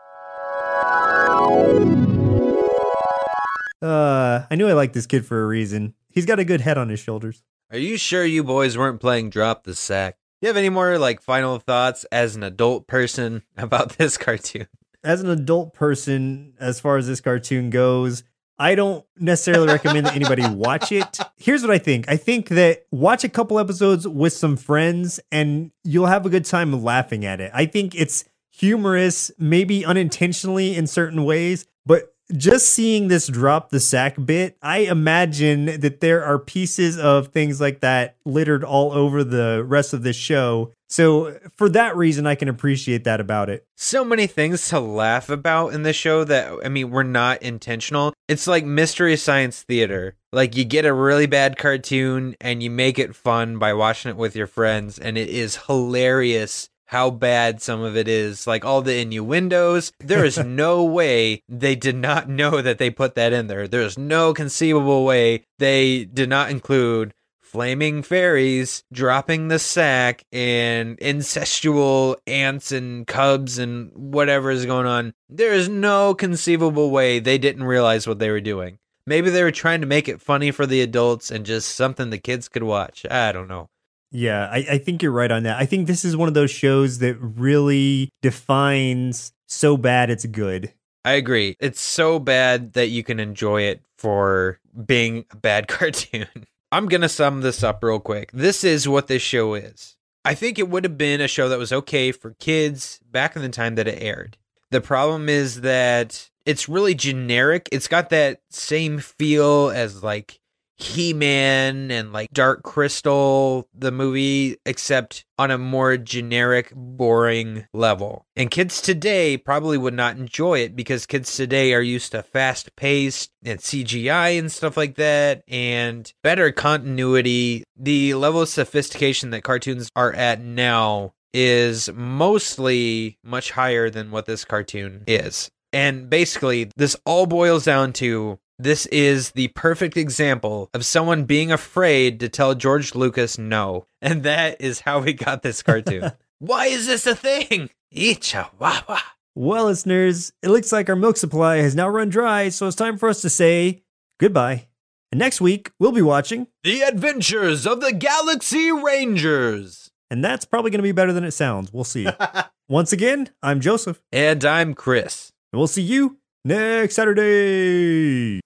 [3.81, 5.95] Uh, I knew I liked this kid for a reason.
[6.09, 7.45] He's got a good head on his shoulders.
[7.71, 10.17] Are you sure you boys weren't playing Drop the Sack?
[10.41, 14.67] Do you have any more like final thoughts as an adult person about this cartoon?
[15.05, 18.25] As an adult person, as far as this cartoon goes,
[18.59, 21.19] I don't necessarily recommend that anybody watch it.
[21.37, 22.09] Here's what I think.
[22.09, 26.45] I think that watch a couple episodes with some friends and you'll have a good
[26.45, 27.53] time laughing at it.
[27.55, 33.81] I think it's humorous, maybe unintentionally in certain ways, but just seeing this drop the
[33.81, 39.25] sack bit, I imagine that there are pieces of things like that littered all over
[39.25, 40.73] the rest of this show.
[40.91, 43.67] So, for that reason, I can appreciate that about it.
[43.77, 48.15] So many things to laugh about in the show that, I mean, were not intentional.
[48.27, 50.17] It's like Mystery Science Theater.
[50.33, 54.17] Like, you get a really bad cartoon and you make it fun by watching it
[54.17, 58.81] with your friends, and it is hilarious how bad some of it is, like all
[58.81, 59.93] the innuendos.
[60.01, 63.69] There is no way they did not know that they put that in there.
[63.69, 67.13] There's no conceivable way they did not include
[67.43, 75.13] flaming fairies dropping the sack and incestual ants and cubs and whatever is going on.
[75.29, 78.79] There is no conceivable way they didn't realize what they were doing.
[79.07, 82.19] Maybe they were trying to make it funny for the adults and just something the
[82.19, 83.07] kids could watch.
[83.11, 83.69] I don't know.
[84.11, 85.59] Yeah, I, I think you're right on that.
[85.59, 90.73] I think this is one of those shows that really defines so bad it's good.
[91.05, 91.57] I agree.
[91.61, 96.27] It's so bad that you can enjoy it for being a bad cartoon.
[96.71, 98.31] I'm going to sum this up real quick.
[98.33, 99.97] This is what this show is.
[100.25, 103.43] I think it would have been a show that was okay for kids back in
[103.43, 104.37] the time that it aired.
[104.71, 107.69] The problem is that it's really generic.
[107.73, 110.41] It's got that same feel as like
[110.79, 118.27] he Man and like Dark Crystal, the movie, except on a more generic, boring level.
[118.37, 122.75] And kids today probably would not enjoy it because kids today are used to fast
[122.77, 127.65] paced and CGI and stuff like that and better continuity.
[127.77, 134.27] The level of sophistication that cartoons are at now is mostly much higher than what
[134.27, 135.51] this cartoon is.
[135.73, 141.51] And basically, this all boils down to this is the perfect example of someone being
[141.53, 143.87] afraid to tell George Lucas no.
[144.03, 146.13] And that is how we got this cartoon.
[146.39, 147.71] Why is this a thing?
[147.95, 148.99] Ichawawa.
[149.35, 152.97] Well, listeners, it looks like our milk supply has now run dry, so it's time
[152.99, 153.83] for us to say
[154.21, 154.67] goodbye.
[155.13, 159.91] And next week, we'll be watching, The Adventures of the Galaxy Rangers.
[160.11, 161.73] and that's probably going to be better than it sounds.
[161.73, 162.07] We'll see.
[162.69, 165.33] Once again, I'm Joseph, And I'm Chris.
[165.53, 168.41] and we'll see you next Saturday.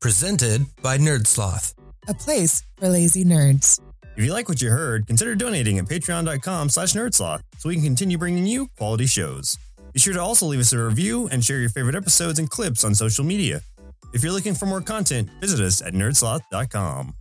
[0.00, 1.74] Presented by Nerd Sloth,
[2.08, 3.78] a place for lazy nerds.
[4.16, 7.84] If you like what you heard, consider donating at patreon.com slash nerdsloth so we can
[7.84, 9.58] continue bringing you quality shows.
[9.92, 12.82] Be sure to also leave us a review and share your favorite episodes and clips
[12.82, 13.60] on social media.
[14.14, 17.14] If you're looking for more content, visit us at nerdsloth.com.